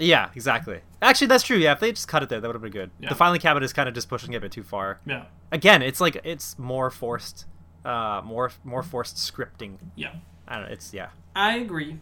[0.00, 0.80] Yeah, exactly.
[1.00, 1.56] Actually, that's true.
[1.56, 2.90] Yeah, if they just cut it there, that would have been good.
[2.98, 3.10] Yeah.
[3.10, 4.98] The filing cabinet is kind of just pushing it a bit too far.
[5.06, 7.46] Yeah, Again, it's like it's more forced,
[7.84, 9.76] uh, more more forced scripting.
[9.96, 10.12] yeah.
[10.46, 10.72] I don't know.
[10.72, 11.08] It's yeah.
[11.34, 11.98] I agree.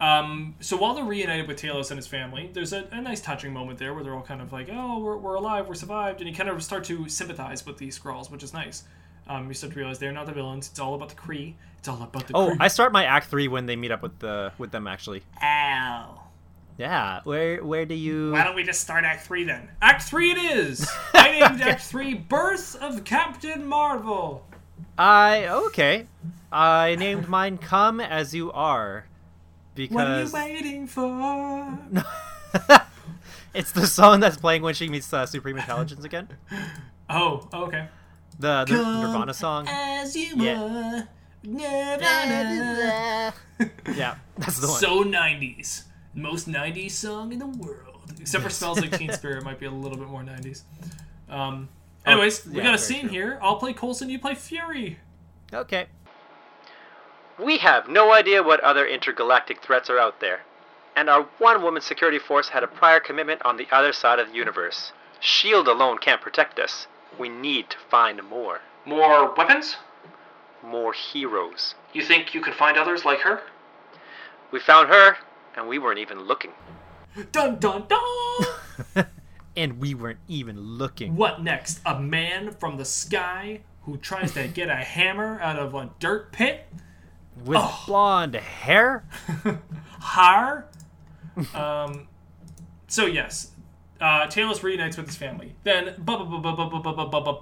[0.00, 3.52] Um, so while they're reunited with Talos and his family, there's a, a nice touching
[3.52, 6.28] moment there where they're all kind of like, "Oh, we're, we're alive, we're survived," and
[6.28, 8.84] you kind of start to sympathize with these Skrulls, which is nice.
[9.28, 11.54] Um, you start to realize they're not the villains; it's all about the Kree.
[11.78, 12.56] It's all about the Oh, Kree.
[12.60, 15.22] I start my act three when they meet up with the with them actually.
[15.42, 16.18] Ow.
[16.78, 17.20] Yeah.
[17.24, 18.32] Where where do you?
[18.32, 19.68] Why don't we just start Act Three then?
[19.82, 20.90] Act Three it is.
[21.14, 24.46] I named Act Three "Birth of Captain Marvel."
[24.98, 26.06] I okay.
[26.50, 29.06] I named mine "Come as You Are"
[29.74, 29.94] because.
[29.94, 31.78] What are you waiting for?
[33.54, 36.28] it's the song that's playing when she meets uh, Supreme Intelligence again.
[37.10, 37.88] Oh, okay.
[38.38, 39.66] The, the Nirvana song.
[39.68, 41.02] As you Yeah.
[41.42, 43.34] Nirvana.
[43.94, 44.80] Yeah, that's the one.
[44.80, 45.82] So 90s.
[46.14, 48.14] Most 90s song in the world.
[48.18, 50.62] Except for Smells Like Teen Spirit might be a little bit more 90s.
[51.28, 51.68] Um,
[52.06, 53.10] Oh, anyways, we yeah, got a very scene true.
[53.10, 53.38] here.
[53.42, 54.98] I'll play Coulson, you play Fury.
[55.52, 55.86] okay.
[57.38, 60.40] We have no idea what other intergalactic threats are out there.
[60.94, 64.28] And our one woman security force had a prior commitment on the other side of
[64.28, 64.92] the universe.
[65.20, 66.86] SHIELD alone can't protect us.
[67.18, 68.60] We need to find more.
[68.84, 69.76] More weapons?
[70.62, 71.74] More heroes.
[71.92, 73.40] You think you could find others like her?
[74.50, 75.16] We found her,
[75.56, 76.52] and we weren't even looking.
[77.32, 79.06] Dun dun dun!
[79.56, 81.16] and we weren't even looking.
[81.16, 81.80] What next?
[81.84, 86.32] A man from the sky who tries to get a hammer out of a dirt
[86.32, 86.66] pit
[87.44, 87.84] with oh.
[87.86, 89.04] blonde hair,
[90.00, 90.66] har.
[91.54, 92.08] um,
[92.86, 93.52] so yes,
[94.00, 95.54] uh, Talos reunites with his family.
[95.64, 95.94] Then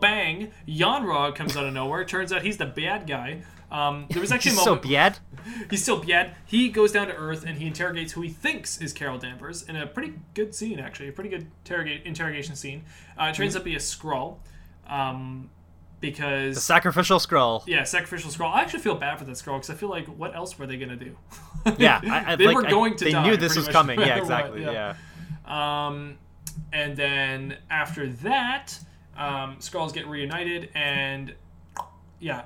[0.00, 2.04] bang, Yon Rogg comes out of nowhere.
[2.04, 4.90] Turns out he's the bad guy um, there was actually a so moment.
[4.90, 5.18] bad.
[5.70, 6.34] he's still bad.
[6.46, 9.76] He goes down to Earth and he interrogates who he thinks is Carol Danvers in
[9.76, 12.84] a pretty good scene, actually, a pretty good interrogate interrogation scene.
[13.18, 14.38] Uh, it turns out to be a Skrull,
[14.88, 15.50] um,
[16.00, 17.62] because The sacrificial Skrull.
[17.66, 18.52] yeah, sacrificial Skrull.
[18.52, 20.76] I actually feel bad for that Skrull because I feel like what else were they
[20.78, 21.16] gonna do?
[21.78, 23.22] Yeah, I, I, they like, were I- going to They die.
[23.28, 24.00] knew this was coming.
[24.00, 24.62] Yeah, matter what, exactly.
[24.64, 24.94] yeah.
[25.46, 26.18] Um,
[26.72, 28.78] and then after that,
[29.16, 31.34] um, Skrulls get reunited, and
[32.18, 32.44] yeah,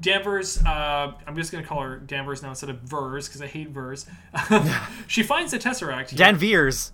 [0.00, 0.62] Danvers.
[0.64, 4.06] Uh, I'm just gonna call her Danvers now instead of Vers because I hate Vers.
[5.06, 6.10] she finds the Tesseract.
[6.10, 6.92] here- Dan Veers.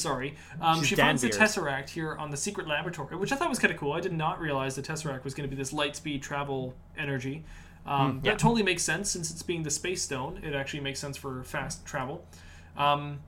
[0.00, 0.34] Sorry.
[0.60, 3.58] Um, she Dan finds the Tesseract here on the secret laboratory, which I thought was
[3.58, 3.92] kind of cool.
[3.92, 7.44] I did not realize the Tesseract was going to be this light speed travel energy.
[7.86, 8.32] Um, yeah.
[8.32, 10.40] That totally makes sense since it's being the space stone.
[10.42, 12.26] It actually makes sense for fast travel.
[12.76, 13.20] Um,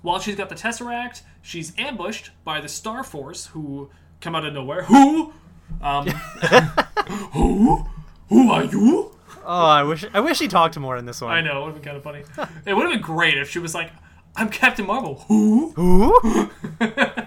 [0.00, 3.90] while she's got the Tesseract, she's ambushed by the Star Force, who
[4.20, 4.82] come out of nowhere.
[4.84, 5.32] Who?
[5.80, 6.06] Um,
[7.32, 7.86] who?
[8.32, 9.14] Who are you?
[9.44, 11.32] Oh, I wish I wish he talked more in this one.
[11.32, 12.22] I know, it would have been kind of funny.
[12.66, 13.90] it would have been great if she was like,
[14.36, 15.24] I'm Captain Marvel.
[15.28, 15.72] Who?
[15.72, 16.50] Who?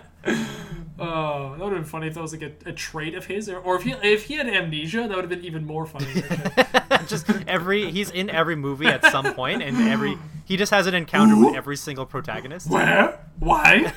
[0.98, 3.50] Oh, that would have been funny if that was like a, a trait of his,
[3.50, 6.08] or, or if he if he had amnesia, that would have been even more funny.
[7.08, 10.94] just every he's in every movie at some point, and every he just has an
[10.96, 12.70] encounter with every single protagonist.
[12.70, 13.20] Where?
[13.40, 13.94] Why?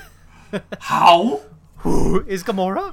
[0.81, 1.43] How?
[1.79, 2.93] Who is Gamora?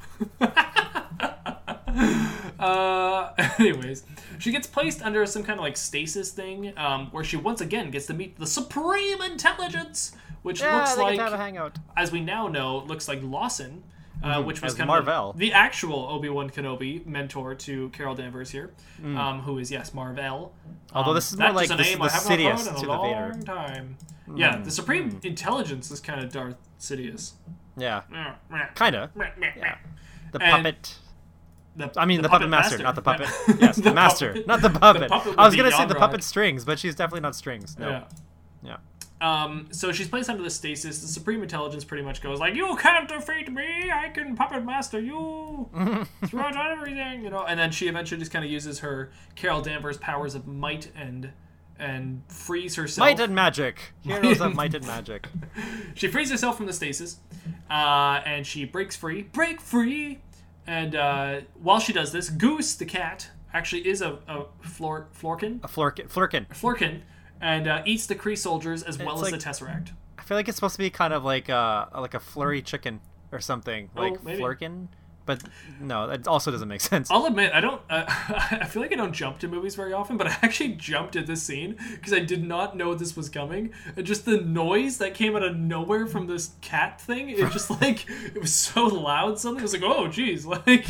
[2.59, 4.03] Uh, anyways,
[4.39, 7.91] she gets placed under some kind of like stasis thing, um, where she once again
[7.91, 11.77] gets to meet the Supreme Intelligence, which Yeah, looks like, have a hangout.
[11.97, 13.83] as we now know, looks like Lawson,
[14.23, 15.31] uh, which was as kind Mar-Vell.
[15.31, 18.71] of the actual Obi Wan Kenobi mentor to Carol Danvers here,
[19.03, 20.51] um, who is yes Mar-Vell.
[20.93, 22.29] Although Um, this is that more like a this name is I the have not
[22.31, 23.45] heard Sidious in a to the long Vader.
[23.45, 23.97] time.
[24.35, 27.33] Yeah, the Supreme Intelligence is kind of Darth Sidious.
[27.77, 28.35] Yeah, Yeah.
[28.75, 29.11] kinda.
[29.39, 29.75] Yeah.
[30.31, 30.95] The And- puppet.
[31.77, 33.27] The, I mean, the, puppet, master, not the puppet.
[33.59, 35.09] yes, the, The master, puppet- not the puppet.
[35.09, 37.77] puppet I was gonna say the puppet strings, but she's definitely not strings.
[37.77, 37.89] No.
[37.89, 38.03] Yeah.
[38.63, 38.77] Yeah.
[39.21, 41.01] Um, so she's placed under the stasis.
[41.01, 43.89] The Supreme Intelligence pretty much goes like, "You can't defeat me.
[43.91, 45.69] I can puppet master you
[46.27, 47.43] throughout everything," you know.
[47.45, 51.31] And then she eventually just kind of uses her Carol Danvers powers of might and
[51.79, 53.05] and frees herself.
[53.07, 53.93] Might and magic.
[54.01, 55.27] Heroes of might and magic.
[55.95, 57.17] she frees herself from the stasis,
[57.69, 59.23] uh, and she breaks free.
[59.23, 60.19] Break free.
[60.67, 65.63] And uh, while she does this, Goose the cat actually is a, a flor- Flerken,
[65.63, 66.07] A Flerken.
[66.09, 66.47] Flerken.
[66.49, 67.01] Flerken,
[67.39, 69.91] and uh, eats the Kree soldiers as well as like- the Tesseract.
[70.17, 72.99] I feel like it's supposed to be kind of like a like a flurry chicken
[73.31, 74.41] or something, like Oh, maybe.
[74.41, 74.87] Flerken.
[75.25, 75.43] But
[75.81, 77.09] no, that also doesn't make sense.
[77.09, 77.81] I'll admit, I don't.
[77.89, 81.15] Uh, I feel like I don't jump to movies very often, but I actually jumped
[81.15, 83.73] at this scene because I did not know this was coming.
[83.95, 87.69] And just the noise that came out of nowhere from this cat thing, it just
[87.81, 89.39] like it was so loud.
[89.39, 90.85] Something was like, oh, geez, like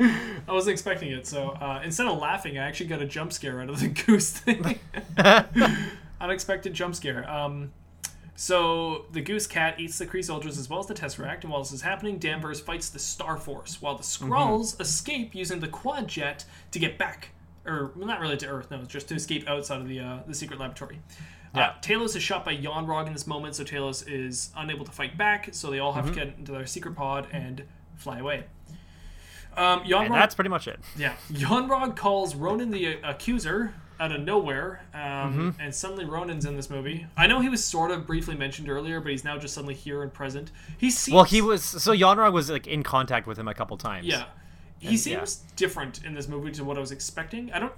[0.00, 1.26] I wasn't expecting it.
[1.26, 4.30] So uh, instead of laughing, I actually got a jump scare out of the goose
[4.30, 4.80] thing.
[6.20, 7.28] Unexpected jump scare.
[7.30, 7.70] Um,
[8.40, 11.60] so the Goose Cat eats the Kree soldiers as well as the Tesseract, and while
[11.60, 16.06] this is happening, Danvers fights the Star Force, while the Skrulls escape using the Quad
[16.06, 17.30] Jet to get back,
[17.66, 20.34] or well, not really to Earth, no, just to escape outside of the uh, the
[20.34, 21.00] secret laboratory.
[21.52, 24.92] Uh, Talos is shot by Yon Rogg in this moment, so Talos is unable to
[24.92, 25.48] fight back.
[25.50, 27.64] So they all have to get into their secret pod and
[27.96, 28.44] fly away.
[29.56, 30.78] Um, Yon Rogg, and that's pretty much it.
[30.96, 35.60] yeah, Yon Rogg calls Ronan the uh, accuser out of nowhere, um, Mm-hmm.
[35.60, 37.06] and suddenly Ronan's in this movie.
[37.16, 40.02] I know he was sort of briefly mentioned earlier, but he's now just suddenly here
[40.02, 40.50] and present.
[40.78, 43.54] He seems Well, he was so Yon Rogg was like in contact with him a
[43.54, 44.06] couple times.
[44.06, 44.24] yeah,
[44.78, 47.52] he And- seems different in this movie to what I was expecting.
[47.52, 47.72] I don't.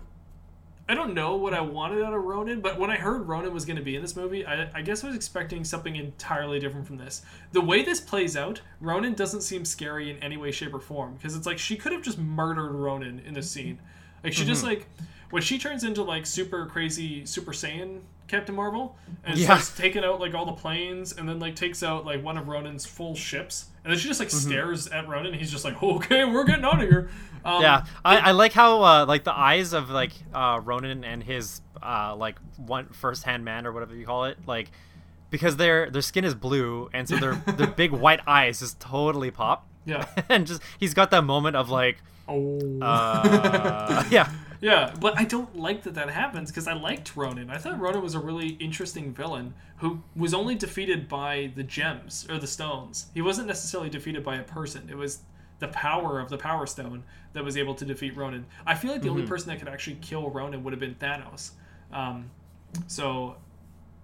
[0.88, 3.64] I don't know what I wanted out of Ronan, but when I heard Ronan was
[3.64, 6.84] going to be in this movie, I, I guess I was expecting something entirely different
[6.84, 7.22] from this.
[7.52, 11.14] The way this plays out, Ronan doesn't seem scary in any way, shape, or form
[11.14, 13.78] because it's like she could have just murdered Ronan in this scene.
[14.24, 14.48] Like she Mm-hmm.
[14.48, 14.88] just like
[15.30, 19.46] when she turns into like super crazy Super Saiyan Captain Marvel and Yeah.
[19.46, 22.46] starts taking out like all the planes and then like takes out like one of
[22.48, 24.50] Ronan's full ships and then she just like Mm-hmm.
[24.50, 27.10] stares at Ronan and he's just like okay we're getting out of here.
[27.44, 31.22] Um, Yeah, I, I like how uh, like the eyes of like uh, Ronan and
[31.22, 34.70] his uh, like one first hand man or whatever you call it, like
[35.30, 39.30] because their their skin is blue and so their their big white eyes just totally
[39.30, 39.66] pop.
[39.86, 40.04] Yeah.
[40.28, 41.96] and just he's got that moment of like,
[42.28, 42.78] Oh.
[42.82, 44.30] uh, yeah,
[44.60, 47.48] Yeah, but I don't like that that happens because I liked Ronan.
[47.50, 52.26] I thought Ronan was a really interesting villain who was only defeated by the gems
[52.28, 53.06] or the stones.
[53.14, 54.88] He wasn't necessarily defeated by a person.
[54.90, 55.20] It was
[55.60, 58.46] the power of the Power Stone that was able to defeat Ronan.
[58.66, 61.52] I feel like the only person that could actually kill Ronan would have been Thanos.
[61.92, 62.30] Um,
[62.86, 63.36] so,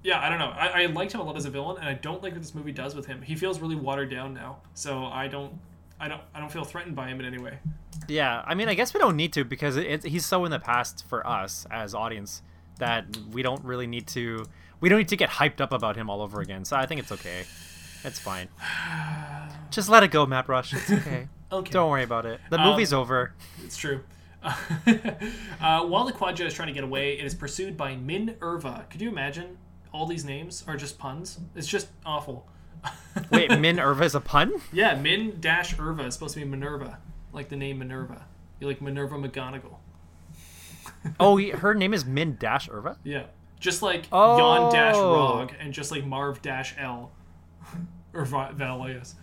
[0.02, 0.50] yeah, I don't know.
[0.50, 2.54] I, I liked him a lot as a villain, and I don't like what this
[2.54, 3.22] movie does with him.
[3.22, 4.58] He feels really watered down now.
[4.74, 5.58] So I don't,
[6.00, 7.58] I don't, I don't feel threatened by him in any way.
[8.08, 8.42] yeah.
[8.46, 10.58] I mean, I guess we don't need to because it, it's he's so in the
[10.58, 12.42] past for us as audience
[12.78, 14.44] that we don't really need to.
[14.80, 16.64] We don't need to get hyped up about him all over again.
[16.66, 17.44] So I think it's okay.
[18.04, 18.48] It's fine.
[19.70, 20.74] Just let it go, Mattbrush.
[20.74, 21.28] It's okay.
[21.50, 21.70] Okay.
[21.70, 22.40] Don't worry about it.
[22.50, 23.32] The Um, movie's over.
[23.64, 24.00] It's true.
[24.42, 28.88] uh, while the quad is trying to get away, it is pursued by Minn-Erva.
[28.90, 29.56] Could you imagine?
[29.92, 31.38] All these names are just puns.
[31.54, 32.46] It's just awful.
[33.30, 34.52] Wait, Minerva is a pun?
[34.72, 36.98] Yeah, Min dash Irva is supposed to be Minerva,
[37.32, 38.26] like the name Minerva.
[38.60, 39.76] You're like Minerva McGonagall.
[41.20, 42.96] Oh, her name is Min Dash Irva.
[43.04, 43.24] Yeah,
[43.60, 44.38] just like Oh.
[44.38, 45.12] Jan dash oh.
[45.38, 47.12] Rog and just like Marv dash L,
[48.12, 49.14] or Va- Valius.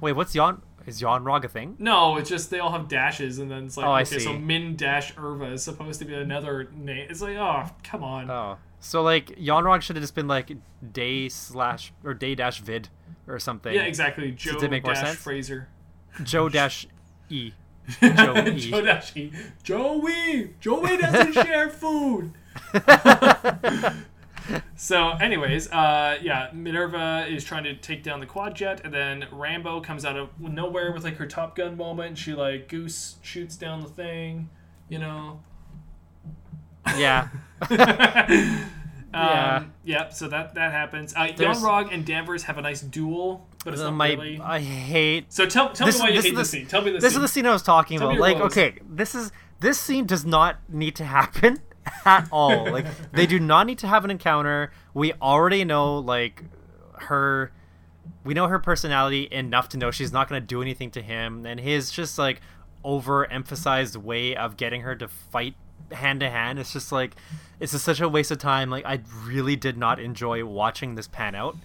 [0.00, 0.60] Wait, what's Jan?
[0.86, 1.76] Is Jan Rog a thing?
[1.78, 4.32] No, it's just they all have dashes, and then it's like Oh, I okay, so.
[4.38, 7.06] Min dash Irva is supposed to be another name.
[7.10, 8.30] It's like oh, come on.
[8.30, 10.50] Oh, so like Jan Rog should have just been like
[10.92, 12.88] day slash or day dash vid
[13.28, 13.72] or something.
[13.74, 14.32] yeah, exactly.
[14.32, 15.18] Joe it make more dash sense?
[15.18, 15.68] Fraser.
[16.24, 16.86] Joe dash
[17.28, 17.52] E.
[18.00, 18.58] Joe E.
[18.58, 19.32] Joe dash E.
[19.62, 20.54] Joey.
[20.60, 22.32] Joey doesn't share food.
[24.76, 29.26] so, anyways, uh, yeah, Minerva is trying to take down the quad jet, and then
[29.32, 32.18] Rambeau comes out of nowhere with like her Top Gun moment.
[32.18, 34.50] She like goose shoots down the thing,
[34.88, 35.40] you know.
[36.96, 37.28] Yeah.
[39.12, 40.12] Um, Yep.
[40.12, 41.12] So that that happens.
[41.16, 44.40] Uh, There's- Rog and Danvers have a nice duel, but it's Uh, not my, really.
[44.40, 45.32] I hate.
[45.32, 46.66] So tell tell me why you hate this the- scene.
[46.66, 47.00] Tell me this.
[47.00, 47.06] Scene.
[47.06, 47.22] This scene.
[47.24, 48.28] is the scene I was talking Tell me about.
[48.28, 48.52] your Like, woes.
[48.56, 51.58] okay, this is this scene does not need to happen
[52.04, 52.70] at all.
[52.70, 54.70] like, they do not need to have an encounter.
[54.94, 56.44] We already know like
[57.00, 57.50] her.
[58.22, 61.46] We know her personality enough to know she's not going to do anything to him,
[61.46, 62.40] and his just like
[62.84, 65.54] overemphasized way of getting her to fight
[65.92, 66.58] hand to hand.
[66.58, 67.16] It's just like
[67.58, 68.70] it's just such a waste of time.
[68.70, 71.56] Like, I really did not enjoy watching this pan out.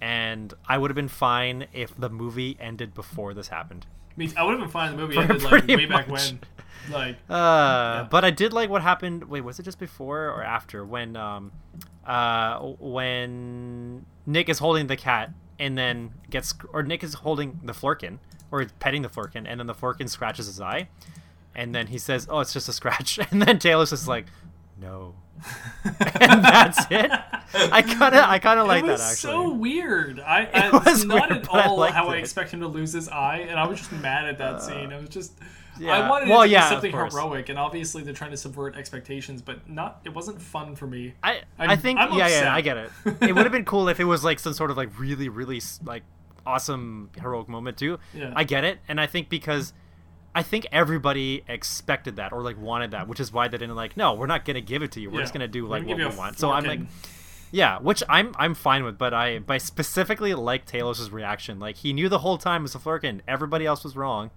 [0.00, 3.86] And I would have been fine if the movie ended before this happened.
[4.10, 4.92] I mean, I would have been fine.
[4.92, 6.40] in The movie ended like way back when.
[6.90, 9.24] Like Uh, but I did like what happened.
[9.24, 11.52] Wait, was it just before or after when um,
[12.06, 17.72] uh, when Nick is holding the cat and then gets or Nick is holding the
[17.72, 18.18] Flerken
[18.50, 20.88] or petting the Flerken and then the Flerken scratches his eye,
[21.58, 24.26] and then he says, "Oh, it's just a scratch," and then Talos's just like,
[24.80, 25.14] "No,"
[25.84, 27.10] and that's it.
[27.72, 29.14] I kind of I kind of like that actually.
[29.16, 30.20] so weird.
[30.20, 32.18] I, I It it's was not weird, at but I all how I it.
[32.18, 34.92] Uh, expect him to lose his eye, and I was just mad at that scene.
[34.92, 35.32] I was just.
[35.78, 35.92] yeah.
[35.92, 36.10] I Yeah.
[36.10, 39.42] wanted Well, it to yeah, be something heroic, and obviously they're trying to subvert expectations,
[39.42, 40.00] but not.
[40.04, 41.14] It wasn't fun for me.
[41.22, 42.30] I I'm- I think yeah upset.
[42.44, 42.90] yeah I get it.
[43.22, 45.60] It would have been cool if it was like some sort of like really really
[45.84, 46.02] like
[46.46, 47.98] awesome heroic moment too.
[48.14, 48.32] Yeah.
[48.34, 49.72] I get it, and I think because
[50.38, 53.96] I think everybody expected that or like wanted that, which is why they didn't like.
[53.96, 55.10] No, we're not gonna give it to you.
[55.10, 55.22] We're Yeah.
[55.24, 56.38] just gonna do like gonna what we want.
[56.38, 56.80] So I'm like,
[57.50, 58.96] yeah, which I'm I'm fine with.
[58.98, 61.58] But I but I specifically like Talos's reaction.
[61.58, 63.20] Like he knew the whole time it was a Flerken.
[63.26, 64.30] Everybody else was wrong.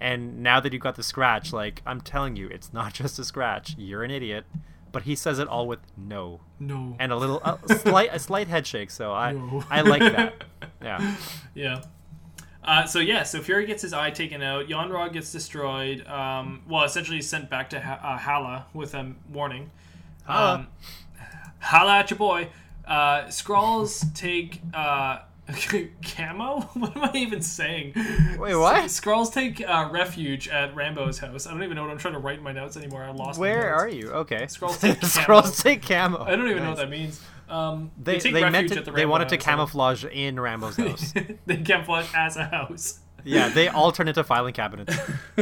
[0.00, 3.24] And now that you got the scratch, like I'm telling you, it's not just a
[3.24, 3.74] scratch.
[3.76, 4.44] You're an idiot.
[4.90, 6.96] But he says it all with no No.
[6.98, 8.90] and a little a slight a slight head shake.
[8.90, 9.64] So I No.
[9.70, 10.44] I like that.
[10.82, 11.14] Yeah.
[11.54, 11.82] Yeah.
[12.68, 14.68] Uh, so yeah, so Fury gets his eye taken out.
[14.68, 16.06] Yon Rogg gets destroyed.
[16.06, 19.70] Um, well, essentially sent back to ha- uh, Hala with a warning.
[20.26, 20.54] Hala.
[20.54, 20.66] Um,
[21.60, 22.50] Hala at your boy.
[22.86, 25.20] Uh, Skrulls take uh,
[26.02, 26.60] camo.
[26.74, 27.92] What am I even saying?
[28.38, 28.84] Wait, what?
[28.84, 31.46] Skrulls take uh, refuge at Rambeau's house.
[31.46, 33.02] I don't even know what I'm trying to write in my notes anymore.
[33.04, 33.38] I lost.
[33.40, 34.10] Where are you?
[34.10, 34.42] Okay.
[34.44, 35.08] Skrulls take camo.
[35.42, 36.22] Skrulls take camo.
[36.24, 37.20] I don't even know what that means.
[37.48, 39.44] Um, They they, they meant to, the they wanted to house.
[39.44, 41.14] camouflage in Rambeau's house.
[41.46, 43.00] they camouflage as a house.
[43.28, 44.96] Yeah, they all turn into filing cabinets.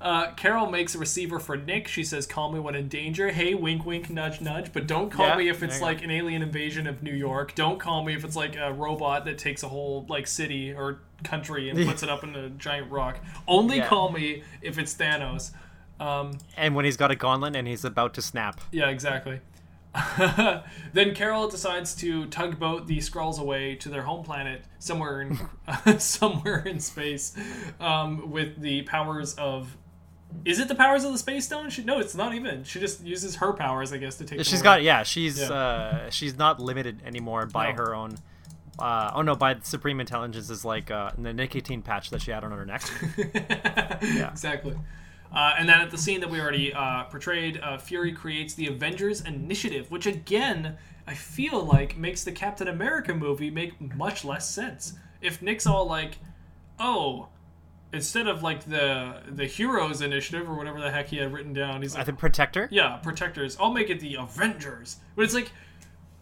[0.00, 1.88] Uh, Carol makes a receiver for Nick.
[1.88, 4.70] She says, "Call me when in danger." Hey, wink, wink, nudge, nudge.
[4.70, 5.86] But don't call Yeah, me if it's you go.
[5.86, 7.54] like an alien invasion of New York.
[7.54, 10.98] Don't call me if it's like a robot that takes a whole like city or
[11.22, 13.18] country and puts it up in a giant rock.
[13.48, 13.86] Only Yeah.
[13.86, 15.52] call me if it's Thanos.
[15.98, 18.60] Um, and when he's got a gauntlet and he's about to snap.
[18.72, 19.40] yeah, exactly.
[20.92, 25.38] then Carol decides to tugboat the Skrulls away to their home planet somewhere in
[25.98, 27.36] somewhere in space
[27.80, 29.76] um, with the powers of.
[30.44, 31.70] Is it the powers of the space stone?
[31.70, 32.64] She, no, it's not even.
[32.64, 34.40] She just uses her powers, I guess, to take.
[34.40, 34.62] She's away.
[34.64, 35.52] got yeah, she's Yeah.
[35.52, 37.76] uh she's not limited anymore by No.
[37.76, 38.16] her own
[38.76, 42.32] uh, oh no, by the Supreme Intelligence is like uh, the nicotine patch that she
[42.32, 42.82] had on her neck.
[44.02, 44.30] yeah.
[44.30, 44.74] Exactly.
[45.34, 48.68] Uh, and then at the scene that we already uh, portrayed, uh, Fury creates the
[48.68, 50.76] Avengers Initiative, which again,
[51.06, 54.94] I feel like makes the Captain America movie make much less sense.
[55.20, 56.18] If Nick's all like,
[56.78, 57.28] oh,
[57.92, 61.82] instead of like the the Heroes Initiative or whatever the heck he had written down,
[61.82, 62.68] he's I like, think Protector.
[62.70, 64.98] yeah, Protectors, I'll make it the Avengers.
[65.16, 65.50] But it's like,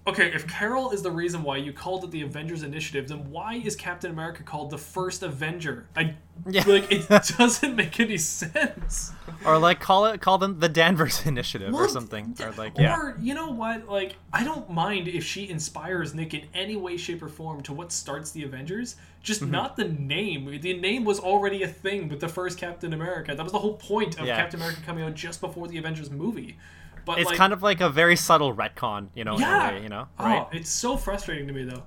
[0.06, 3.54] okay, if Carol is the reason why you called it the Avengers Initiative, then why
[3.54, 5.86] is Captain America called the First Avenger?
[5.96, 6.16] I
[6.48, 6.64] Yeah.
[6.66, 9.12] like it doesn't make any sense.
[9.44, 12.34] Or like call it call them the Danvers Initiative or something.
[12.40, 12.96] Or like yeah.
[12.96, 13.88] Or you know what?
[13.88, 17.72] Like I don't mind if she inspires Nick in any way, shape, or form to
[17.72, 18.96] what starts the Avengers.
[19.22, 19.50] Just Mm-hmm.
[19.52, 20.60] not the name.
[20.60, 23.34] The name was already a thing with the first Captain America.
[23.36, 24.36] That was the whole point of Yeah.
[24.36, 26.56] Captain America coming out just before the Avengers movie.
[27.04, 29.88] But it's like, kind of like a very subtle retcon, you know, yeah, way, you
[29.88, 30.46] know, Oh, right?
[30.52, 31.82] it's so frustrating to me though.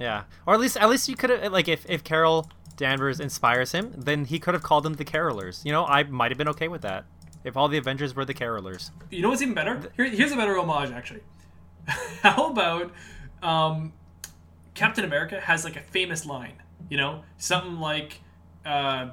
[0.00, 3.72] Yeah, or at least at least you could have like if if Carol Danvers inspires
[3.72, 5.64] him, then he could have called them the Carolers.
[5.64, 7.04] You know, I might have been okay with that
[7.44, 8.90] if all the Avengers were the Carolers.
[9.10, 9.90] You know what's even better?
[9.96, 11.22] Here, here's a better homage, actually.
[12.22, 12.92] How about
[13.42, 13.92] um,
[14.74, 16.54] Captain America has like a famous line?
[16.88, 18.20] You know, something like,
[18.64, 19.08] uh,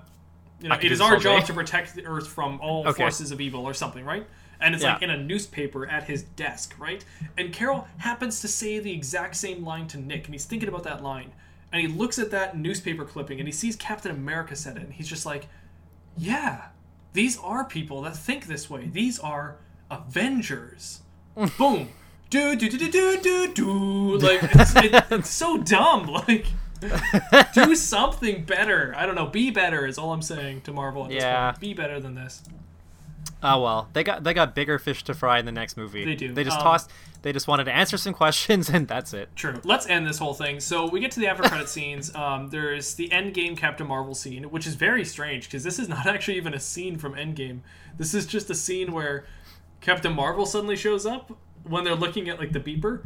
[0.61, 3.01] you know, it is our job day." to protect the Earth from all Okay.
[3.03, 4.27] forces of evil, or something, right?
[4.59, 4.93] And it's Yeah.
[4.93, 7.03] like in a newspaper at his desk, right?
[7.37, 10.83] And Carol happens to say the exact same line to Nick, and he's thinking about
[10.83, 11.31] that line.
[11.71, 14.93] And he looks at that newspaper clipping and he sees Captain America said it, and
[14.93, 15.47] he's just like,
[16.17, 16.67] yeah,
[17.13, 18.87] these are people that think this way.
[18.87, 19.57] These are
[19.91, 21.01] Avengers.
[21.57, 21.89] Boom.
[22.29, 24.17] Do do do do do do do.
[24.17, 24.73] Like it's,
[25.11, 26.07] it's so dumb.
[26.27, 26.45] Like
[27.53, 28.93] do something better.
[28.97, 29.25] I don't know.
[29.27, 31.51] Be better is all I'm saying to Marvel at this Yeah.
[31.51, 31.59] point.
[31.61, 32.43] Be better than this.
[33.43, 36.03] Oh well, they got they got bigger fish to fry in the next movie.
[36.05, 36.33] They do.
[36.33, 36.91] They just Um, tossed.
[37.21, 39.29] They just wanted to answer some questions, and that's it.
[39.35, 39.59] True.
[39.63, 40.59] Let's end this whole thing.
[40.59, 42.11] So we get to the after credit scenes.
[42.15, 46.05] Um, there's the Endgame Captain Marvel scene, which is very strange because this is not
[46.07, 47.59] actually even a scene from Endgame.
[47.97, 49.25] This is just a scene where
[49.81, 51.31] Captain Marvel suddenly shows up
[51.63, 53.03] when they're looking at like the beeper.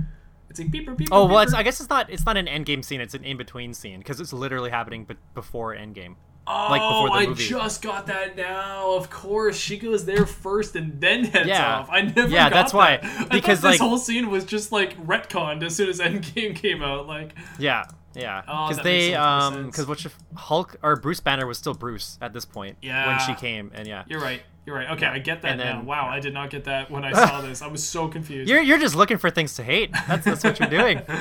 [0.50, 1.10] It's like beeper, beeper.
[1.12, 1.54] Oh well, beeper.
[1.56, 3.02] I guess it's not it's not an endgame scene.
[3.02, 6.16] It's an in between scene because it's literally happening be- before endgame.
[6.52, 7.46] Oh, like, before the I movie.
[7.48, 8.94] just got that now.
[8.96, 11.78] Of course, she goes there first and then heads Yeah.
[11.80, 11.90] off.
[11.92, 12.28] I never.
[12.30, 13.22] Yeah, that's why, that.
[13.22, 17.08] I because, this whole scene was just like retconned as soon as Endgame came out.
[17.08, 17.86] Like, Yeah,
[18.16, 18.42] yeah.
[18.48, 21.58] Oh, Because that they makes so much um because which Hulk or Bruce Banner was
[21.60, 24.04] still Bruce at this point Yeah, when she came, and yeah.
[24.08, 24.42] you're right.
[24.66, 24.90] You're right.
[24.92, 25.78] Okay, I get that And now.
[25.78, 27.62] then- Wow, I did not get that when I saw this.
[27.62, 28.50] I was so confused.
[28.50, 29.92] You're you're just looking for things to hate.
[30.08, 31.02] That's that's what you're doing.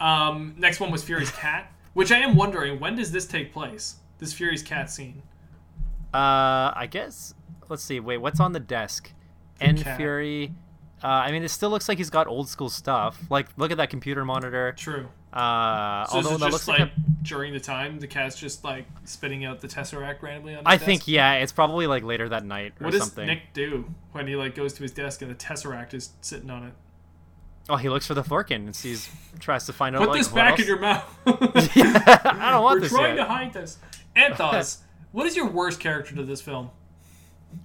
[0.00, 3.96] Um, next one was Fury's cat, which I am wondering when does this take place?
[4.18, 5.22] This Fury's cat scene.
[6.12, 7.34] Uh, I guess.
[7.68, 8.00] Let's see.
[8.00, 9.12] Wait, what's on the desk?
[9.60, 9.96] N cat.
[9.96, 10.52] Fury.
[11.02, 13.20] Uh, I mean, it still looks like he's got old school stuff.
[13.30, 14.74] Like, look at that computer monitor.
[14.76, 15.06] True.
[15.32, 18.64] Uh, So although that just looks like, like, a, during the time the cat's just
[18.64, 20.86] like spitting out the tesseract randomly on I desk?
[20.86, 22.84] think yeah, it's probably like later that night or something.
[22.84, 23.26] What does something.
[23.26, 26.64] Nick do when he like goes to his desk and the tesseract is sitting on
[26.64, 26.72] it?
[27.70, 30.00] Oh, he looks for the Thorkin and sees, tries to find out.
[30.00, 31.04] Put like, this back else- in your mouth.
[31.26, 33.24] I don't want We're this trying yet.
[33.24, 33.76] to hide this.
[34.16, 34.78] Anthos,
[35.12, 36.70] what is your worst character to this film?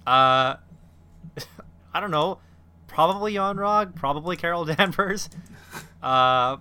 [0.06, 0.56] Uh,
[1.92, 2.38] I don't know.
[2.86, 3.94] Probably Yon Rogg.
[3.94, 5.28] Probably Carol Danvers.
[6.02, 6.58] Uh,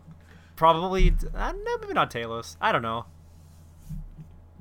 [0.55, 1.13] probably.
[1.35, 2.55] Uh, maybe not Talos.
[2.61, 3.05] I don't know.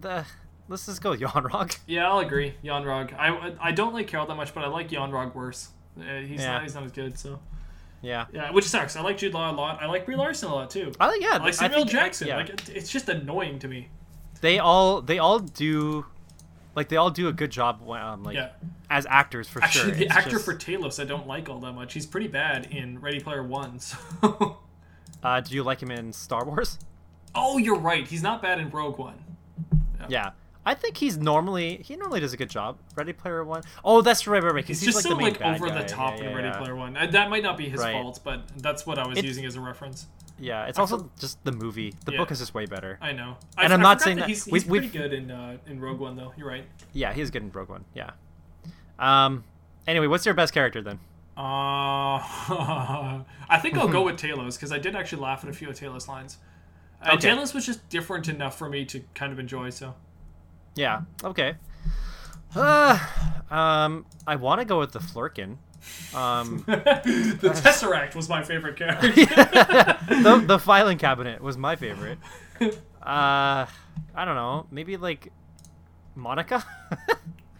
[0.00, 0.24] The
[0.68, 1.78] let's just go with Yon Rogg.
[1.86, 2.54] Yeah, I'll agree.
[2.62, 3.14] Yon Rogg.
[3.16, 5.68] I, I don't like Carol that much, but I like Yon Rogg worse.
[5.98, 6.52] Uh, he's Yeah.
[6.54, 7.18] not he's not as good.
[7.18, 7.38] So
[8.03, 8.26] Yeah.
[8.32, 8.96] yeah, which sucks.
[8.96, 9.80] I like Jude Law a lot.
[9.80, 10.92] I like Brie Larson a lot too.
[11.00, 11.28] I yeah.
[11.34, 12.28] I like I Samuel think- Jackson.
[12.28, 12.36] yeah.
[12.36, 13.88] Like it, it's just annoying to me.
[14.40, 16.05] they all they all do,
[16.74, 17.88] like they all do a good job.
[17.88, 18.50] Um, like Yeah.
[18.90, 19.94] as actors for Actually, sure.
[19.98, 21.94] the It's actor just- for Talos I don't like all that much.
[21.94, 23.78] He's pretty bad in Ready Player One.
[24.22, 24.59] So.
[25.22, 26.78] Uh, do you like him in Star Wars?
[27.36, 28.07] oh, you're right.
[28.09, 29.14] He's not bad in Rogue One.
[30.09, 30.30] Yeah.
[30.64, 32.78] I think he's normally he normally does a good job.
[32.94, 33.62] Ready Player One.
[33.84, 34.64] Oh, that's right, right, right.
[34.64, 36.48] He's, he's, just like so the main like over the top Yeah, in yeah, Ready
[36.48, 36.58] yeah.
[36.58, 36.96] Player One.
[36.96, 37.92] Uh, that might not be his Right.
[37.92, 40.06] fault, but that's what I was using as a reference.
[40.38, 41.94] Yeah, it's also just the movie.
[42.04, 42.98] The book is just way better.
[43.00, 43.36] I know.
[43.56, 45.30] I, And I'm I not saying that that- he's, we- he's pretty we've- good in
[45.30, 46.32] uh, in Rogue One though.
[46.36, 46.64] You're right.
[46.92, 47.84] Yeah, he's good in Rogue One.
[47.94, 48.10] Yeah.
[48.98, 49.44] Um.
[49.86, 51.00] Anyway, what's your best character then?
[51.36, 51.40] Uh,
[52.22, 55.74] I think I'll go with Talos because I did actually laugh at a few of
[55.78, 56.38] Talos lines.
[57.00, 57.30] And Okay.
[57.30, 59.70] Talos was just different enough for me to kind of enjoy.
[59.70, 59.94] So
[60.74, 61.02] Yeah.
[61.22, 61.54] Okay.
[62.54, 62.98] Uh,
[63.50, 65.56] um, I want to go with the Flerken.
[66.14, 69.08] Um, the Tesseract was my favorite character.
[69.12, 72.18] the the filing cabinet was my favorite.
[72.60, 73.66] Uh,
[74.14, 74.66] I don't know.
[74.70, 75.32] Maybe like
[76.14, 76.64] Monica.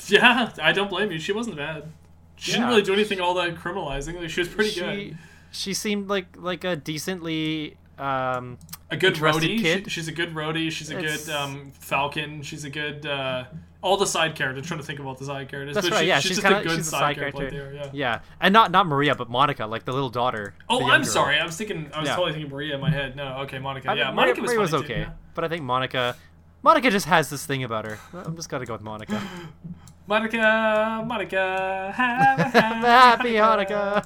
[0.07, 1.19] yeah, I don't blame you.
[1.19, 1.91] She wasn't bad.
[2.37, 4.21] She didn't really do anything all that criminalizing.
[4.21, 5.19] Like, she was pretty she, good.
[5.51, 8.59] She seemed like like a decently um
[8.91, 9.61] A good interested roadie.
[9.61, 9.85] kid.
[9.85, 10.71] She, she's a good roadie.
[10.71, 12.43] She's a It's- good um, Falcon.
[12.43, 13.07] She's a good.
[13.07, 13.45] Uh,
[13.81, 14.63] all the side characters.
[14.63, 15.75] I'm trying to think of all the side characters.
[15.75, 16.03] That's but right.
[16.03, 17.51] she- yeah, she's, she's, just kind a of good she's a side, side character.
[17.51, 17.73] character.
[17.75, 17.91] Yeah.
[17.93, 20.55] yeah, and not not Maria, but Monica, like the little daughter.
[20.69, 21.11] Oh, I'm young girl.
[21.11, 21.39] sorry.
[21.39, 21.91] I was thinking.
[21.95, 22.17] I was Yeah.
[22.17, 23.17] totally thinking Maria in my head.
[23.17, 23.91] No, okay, Monica.
[23.91, 25.11] I yeah, mean, Monica Maria, was, Maria was okay, Too, yeah.
[25.35, 26.17] but I think Monica,
[26.63, 27.99] Monica just has this thing about her.
[28.13, 29.21] I'm just gotta go with Monica.
[30.07, 34.05] Monica, Monica, have a Happy Hanukkah.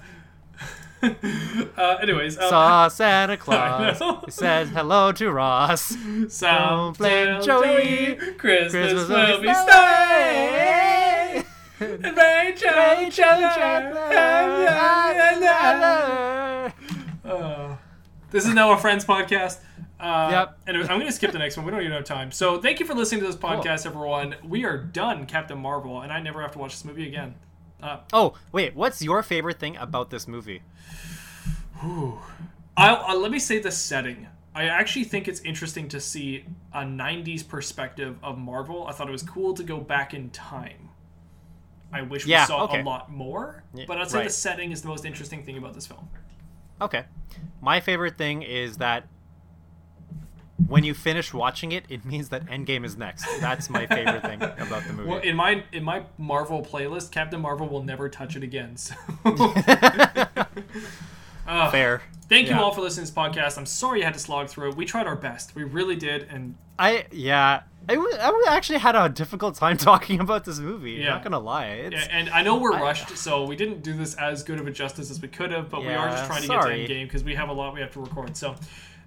[1.76, 3.98] uh, anyways, um, Saw Santa Claus.
[4.24, 5.94] He said hello to Ross.
[6.28, 8.16] Sound blame tell Joey.
[8.38, 11.44] Christmas, Christmas will be snowing.
[11.78, 14.00] And Rachel, Chandler.
[17.24, 17.78] Oh.
[18.30, 19.58] This is now a Friends podcast.
[20.00, 20.58] Uh, Yep.
[20.66, 21.64] Anyway, I'm going to skip the next one.
[21.66, 22.30] We don't even have time.
[22.32, 24.36] So, thank you for listening to this podcast, everyone.
[24.44, 27.34] We are done, Captain Marvel, and I never have to watch this movie again.
[27.82, 30.62] Uh, Oh, wait, what's your favorite thing about this movie?
[31.82, 32.22] I'll,
[32.76, 34.26] uh, let me say the setting.
[34.54, 38.86] I actually think it's interesting to see a 90s perspective of Marvel.
[38.86, 40.88] I thought it was cool to go back in time.
[41.92, 42.80] I wish Yeah, we saw okay.
[42.80, 45.86] a lot more, but I'd say the setting is the most interesting thing about this
[45.86, 46.08] film.
[46.80, 47.04] Okay.
[47.60, 49.06] My favorite thing is that
[50.68, 53.26] when you finish watching it, it means that Endgame is next.
[53.40, 55.08] That's my favorite thing about the movie.
[55.10, 58.76] Well, in my in my Marvel playlist, Captain Marvel will never touch it again.
[58.76, 58.94] So.
[61.46, 62.02] Uh, Fair.
[62.28, 62.60] Thank you Yeah.
[62.60, 63.56] all for listening to this podcast.
[63.56, 64.76] I'm sorry you had to slog through it.
[64.76, 65.54] We tried our best.
[65.54, 67.62] We really did, and I yeah.
[67.88, 70.92] I, w- I actually had a difficult time talking about this movie.
[70.94, 71.10] Yeah.
[71.10, 71.66] Not gonna lie.
[71.66, 74.66] It's, Yeah, and I know we're rushed, so we didn't do this as good of
[74.66, 76.80] a justice as we could have, but we are just trying to sorry.
[76.80, 78.36] get to Endgame because we have a lot we have to record.
[78.36, 78.56] So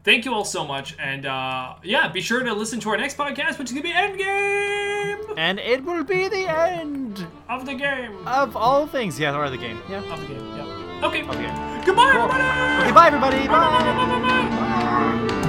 [0.04, 0.96] thank you all so much.
[1.00, 3.90] And uh, yeah, be sure to listen to our next podcast, which is going to
[3.90, 5.34] be Endgame!
[5.38, 7.26] And it will be the end!
[7.48, 8.28] Of the game!
[8.28, 9.20] Of all things.
[9.20, 9.80] Yeah, or the game.
[9.90, 10.04] Yeah.
[10.12, 11.06] Of the game, yeah.
[11.08, 11.24] Okay.
[11.24, 11.86] okay.
[11.86, 12.22] Goodbye, cool.
[12.24, 12.84] everybody!
[12.84, 13.48] Okay, bye, everybody!
[13.48, 13.54] Bye!
[13.54, 15.40] bye, bye, bye